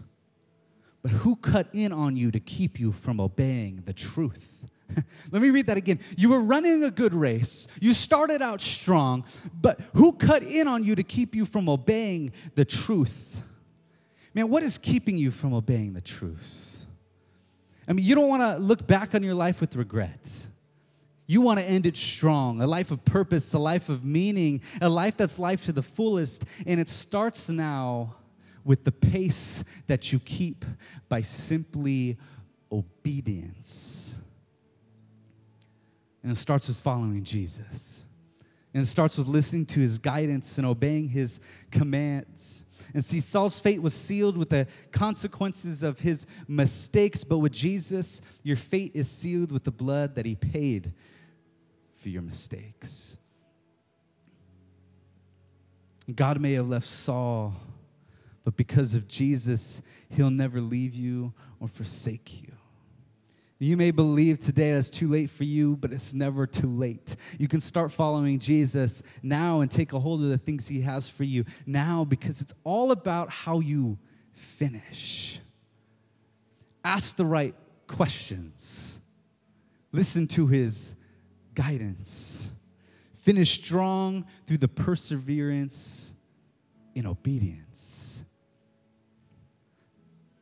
but 1.02 1.10
who 1.10 1.36
cut 1.36 1.68
in 1.72 1.92
on 1.92 2.16
you 2.16 2.30
to 2.30 2.40
keep 2.40 2.78
you 2.78 2.92
from 2.92 3.20
obeying 3.20 3.82
the 3.86 3.92
truth? 3.92 4.57
Let 5.30 5.42
me 5.42 5.50
read 5.50 5.66
that 5.66 5.76
again. 5.76 6.00
You 6.16 6.30
were 6.30 6.40
running 6.40 6.82
a 6.84 6.90
good 6.90 7.14
race. 7.14 7.68
You 7.80 7.94
started 7.94 8.42
out 8.42 8.60
strong, 8.60 9.24
but 9.52 9.80
who 9.94 10.12
cut 10.12 10.42
in 10.42 10.68
on 10.68 10.84
you 10.84 10.94
to 10.94 11.02
keep 11.02 11.34
you 11.34 11.44
from 11.44 11.68
obeying 11.68 12.32
the 12.54 12.64
truth? 12.64 13.42
Man, 14.34 14.48
what 14.48 14.62
is 14.62 14.78
keeping 14.78 15.18
you 15.18 15.30
from 15.30 15.52
obeying 15.52 15.94
the 15.94 16.00
truth? 16.00 16.86
I 17.86 17.92
mean, 17.92 18.04
you 18.04 18.14
don't 18.14 18.28
want 18.28 18.42
to 18.42 18.58
look 18.58 18.86
back 18.86 19.14
on 19.14 19.22
your 19.22 19.34
life 19.34 19.60
with 19.60 19.74
regret. 19.74 20.46
You 21.26 21.40
want 21.40 21.58
to 21.58 21.64
end 21.64 21.86
it 21.86 21.96
strong, 21.96 22.60
a 22.60 22.66
life 22.66 22.90
of 22.90 23.04
purpose, 23.04 23.52
a 23.52 23.58
life 23.58 23.88
of 23.88 24.04
meaning, 24.04 24.62
a 24.80 24.88
life 24.88 25.16
that's 25.16 25.38
life 25.38 25.64
to 25.66 25.72
the 25.72 25.82
fullest. 25.82 26.44
And 26.66 26.80
it 26.80 26.88
starts 26.88 27.48
now 27.48 28.16
with 28.64 28.84
the 28.84 28.92
pace 28.92 29.62
that 29.86 30.12
you 30.12 30.20
keep 30.20 30.64
by 31.08 31.22
simply 31.22 32.18
obedience. 32.70 34.14
And 36.22 36.32
it 36.32 36.36
starts 36.36 36.68
with 36.68 36.80
following 36.80 37.24
Jesus. 37.24 38.04
And 38.74 38.82
it 38.82 38.86
starts 38.86 39.16
with 39.16 39.28
listening 39.28 39.66
to 39.66 39.80
his 39.80 39.98
guidance 39.98 40.58
and 40.58 40.66
obeying 40.66 41.08
his 41.08 41.40
commands. 41.70 42.64
And 42.94 43.04
see, 43.04 43.20
Saul's 43.20 43.58
fate 43.58 43.82
was 43.82 43.94
sealed 43.94 44.36
with 44.36 44.50
the 44.50 44.66
consequences 44.92 45.82
of 45.82 46.00
his 46.00 46.26
mistakes, 46.46 47.24
but 47.24 47.38
with 47.38 47.52
Jesus, 47.52 48.22
your 48.42 48.56
fate 48.56 48.92
is 48.94 49.10
sealed 49.10 49.52
with 49.52 49.64
the 49.64 49.70
blood 49.70 50.14
that 50.14 50.26
he 50.26 50.34
paid 50.34 50.92
for 51.96 52.08
your 52.08 52.22
mistakes. 52.22 53.16
God 56.14 56.40
may 56.40 56.54
have 56.54 56.68
left 56.68 56.86
Saul, 56.86 57.54
but 58.44 58.56
because 58.56 58.94
of 58.94 59.08
Jesus, 59.08 59.82
he'll 60.08 60.30
never 60.30 60.60
leave 60.60 60.94
you 60.94 61.32
or 61.60 61.68
forsake 61.68 62.42
you. 62.42 62.57
You 63.60 63.76
may 63.76 63.90
believe 63.90 64.38
today 64.38 64.72
that's 64.72 64.88
too 64.88 65.08
late 65.08 65.30
for 65.30 65.42
you, 65.42 65.76
but 65.76 65.92
it's 65.92 66.14
never 66.14 66.46
too 66.46 66.68
late. 66.68 67.16
You 67.38 67.48
can 67.48 67.60
start 67.60 67.90
following 67.90 68.38
Jesus 68.38 69.02
now 69.22 69.62
and 69.62 69.70
take 69.70 69.92
a 69.92 69.98
hold 69.98 70.22
of 70.22 70.28
the 70.28 70.38
things 70.38 70.68
he 70.68 70.82
has 70.82 71.08
for 71.08 71.24
you 71.24 71.44
now 71.66 72.04
because 72.04 72.40
it's 72.40 72.54
all 72.62 72.92
about 72.92 73.30
how 73.30 73.58
you 73.58 73.98
finish. 74.32 75.40
Ask 76.84 77.16
the 77.16 77.24
right 77.24 77.54
questions, 77.88 79.00
listen 79.90 80.28
to 80.28 80.46
his 80.46 80.94
guidance, 81.54 82.52
finish 83.14 83.54
strong 83.54 84.24
through 84.46 84.58
the 84.58 84.68
perseverance 84.68 86.14
in 86.94 87.06
obedience. 87.06 88.17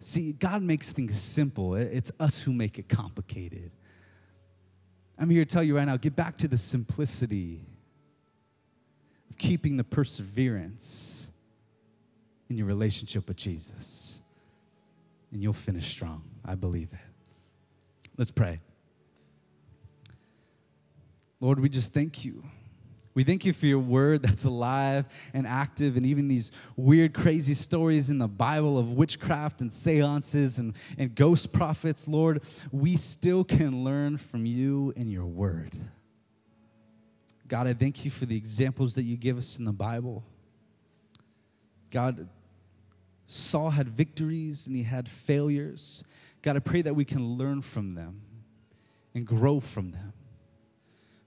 See, 0.07 0.31
God 0.31 0.63
makes 0.63 0.93
things 0.93 1.21
simple. 1.21 1.75
It's 1.75 2.13
us 2.21 2.41
who 2.41 2.53
make 2.53 2.79
it 2.79 2.89
complicated. 2.89 3.73
I'm 5.19 5.29
here 5.29 5.45
to 5.45 5.51
tell 5.53 5.65
you 5.65 5.77
right 5.77 5.85
now 5.85 5.97
get 5.97 6.15
back 6.15 6.39
to 6.39 6.49
the 6.49 6.57
simplicity 6.57 7.67
of 9.29 9.37
keeping 9.37 9.77
the 9.77 9.83
perseverance 9.83 11.27
in 12.49 12.57
your 12.57 12.69
relationship 12.69 13.27
with 13.27 13.37
Jesus. 13.37 14.21
And 15.33 15.43
you'll 15.43 15.53
finish 15.53 15.91
strong. 15.91 16.23
I 16.45 16.55
believe 16.55 16.91
it. 16.93 18.11
Let's 18.17 18.31
pray. 18.31 18.61
Lord, 21.41 21.59
we 21.59 21.69
just 21.69 21.93
thank 21.93 22.25
you 22.25 22.45
we 23.17 23.25
thank 23.25 23.47
you 23.47 23.55
for 23.55 23.65
your 23.65 23.79
word 23.79 24.21
that's 24.21 24.45
alive 24.45 25.07
and 25.33 25.47
active, 25.47 25.97
and 25.97 26.05
even 26.05 26.29
these 26.29 26.53
weird, 26.77 27.15
crazy 27.15 27.55
stories 27.55 28.11
in 28.11 28.19
the 28.19 28.29
Bible 28.29 28.79
of 28.79 28.93
witchcraft 28.93 29.63
and 29.63 29.73
seances 29.73 30.59
and, 30.59 30.75
and 30.99 31.15
ghost 31.15 31.51
prophets. 31.51 32.07
Lord, 32.07 32.43
we 32.71 32.99
still 32.99 33.43
can 33.43 33.83
learn 33.83 34.19
from 34.19 34.45
you 34.45 34.93
and 34.99 35.11
your 35.11 35.25
word. 35.25 35.73
God, 37.49 37.67
I 37.67 37.73
thank 37.73 38.05
you 38.05 38.11
for 38.11 38.27
the 38.27 38.37
examples 38.37 38.95
that 38.97 39.05
you 39.05 39.17
give 39.17 39.39
us 39.39 39.59
in 39.59 39.65
the 39.65 39.73
Bible. 39.73 40.23
God, 41.91 42.29
Saul 43.27 43.71
had 43.71 43.89
victories 43.89 44.67
and 44.67 44.77
he 44.77 44.83
had 44.83 45.09
failures. 45.09 46.05
God, 46.43 46.57
I 46.57 46.59
pray 46.59 46.83
that 46.83 46.95
we 46.95 47.07
can 47.07 47.27
learn 47.39 47.63
from 47.63 47.95
them 47.95 48.21
and 49.15 49.27
grow 49.27 49.59
from 49.59 49.93
them. 49.93 50.13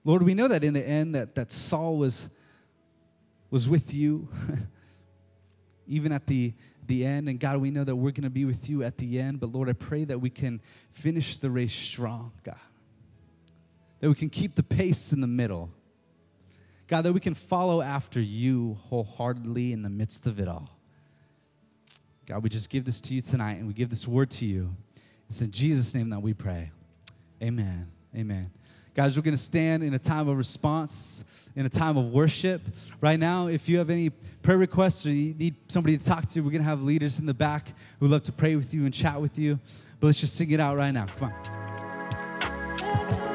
Lord, 0.04 0.24
we 0.24 0.34
know 0.34 0.48
that 0.48 0.64
in 0.64 0.74
the 0.74 0.88
end 0.88 1.16
that, 1.16 1.36
that 1.36 1.52
Saul 1.52 1.98
was, 1.98 2.30
was 3.50 3.68
with 3.68 3.94
you, 3.94 4.30
even 5.88 6.12
at 6.12 6.28
the, 6.28 6.54
the 6.88 7.06
end. 7.06 7.28
And 7.30 7.40
God, 7.40 7.60
we 7.60 7.72
know 7.72 7.84
that 7.84 7.96
we're 7.96 8.12
going 8.12 8.24
to 8.24 8.30
be 8.30 8.46
with 8.46 8.70
you 8.70 8.84
at 8.84 8.98
the 8.98 9.20
end. 9.20 9.40
But 9.40 9.52
Lord, 9.52 9.70
I 9.70 9.74
pray 9.74 10.06
that 10.06 10.20
we 10.20 10.30
can 10.30 10.62
finish 10.92 11.38
the 11.38 11.50
race 11.50 11.74
strong, 11.74 12.32
God. 12.44 12.56
That 14.00 14.10
we 14.10 14.16
can 14.16 14.30
keep 14.30 14.56
the 14.56 14.64
pace 14.64 15.12
in 15.12 15.20
the 15.20 15.28
middle. 15.28 15.70
God, 16.88 17.04
that 17.04 17.14
we 17.14 17.20
can 17.20 17.36
follow 17.36 17.82
after 17.82 18.20
you 18.20 18.78
wholeheartedly 18.90 19.74
in 19.74 19.84
the 19.84 19.90
midst 19.90 20.26
of 20.26 20.40
it 20.40 20.48
all. 20.48 20.70
God, 22.26 22.44
we 22.44 22.50
just 22.50 22.70
give 22.70 22.86
this 22.86 23.02
to 23.02 23.14
you 23.14 23.22
tonight 23.22 23.58
and 23.58 23.68
we 23.68 23.74
give 23.74 23.90
this 23.90 24.08
word 24.08 24.30
to 24.32 24.46
you. 24.46 24.76
It's 25.30 25.42
in 25.42 25.52
Jesus' 25.52 25.94
name 25.94 26.10
that 26.10 26.22
we 26.22 26.34
pray. 26.34 26.72
Amen. 27.42 27.92
Amen. 28.16 28.52
Guys, 28.96 29.16
we're 29.16 29.24
going 29.24 29.36
to 29.36 29.42
stand 29.42 29.84
in 29.84 29.94
a 29.94 30.00
time 30.00 30.28
of 30.28 30.38
response, 30.38 31.24
in 31.56 31.66
a 31.66 31.70
time 31.70 31.96
of 31.98 32.06
worship. 32.12 32.62
Right 33.02 33.20
now, 33.20 33.48
if 33.48 33.70
you 33.70 33.78
have 33.78 33.90
any 33.90 34.10
prayer 34.10 34.58
requests 34.58 35.06
or 35.06 35.12
you 35.12 35.34
need 35.36 35.56
somebody 35.68 35.98
to 35.98 36.06
talk 36.06 36.28
to, 36.30 36.42
we're 36.42 36.52
going 36.52 36.64
to 36.64 36.70
have 36.70 36.82
leaders 36.82 37.20
in 37.20 37.26
the 37.26 37.34
back 37.34 37.74
who 38.00 38.08
love 38.08 38.24
to 38.24 38.32
pray 38.32 38.56
with 38.56 38.74
you 38.74 38.86
and 38.86 38.94
chat 38.94 39.22
with 39.22 39.38
you. 39.38 39.60
But 40.00 40.08
let's 40.08 40.20
just 40.20 40.36
sing 40.36 40.52
it 40.52 40.60
out 40.60 40.76
right 40.78 40.92
now. 40.92 41.06
Come 41.18 41.32
on. 41.32 43.29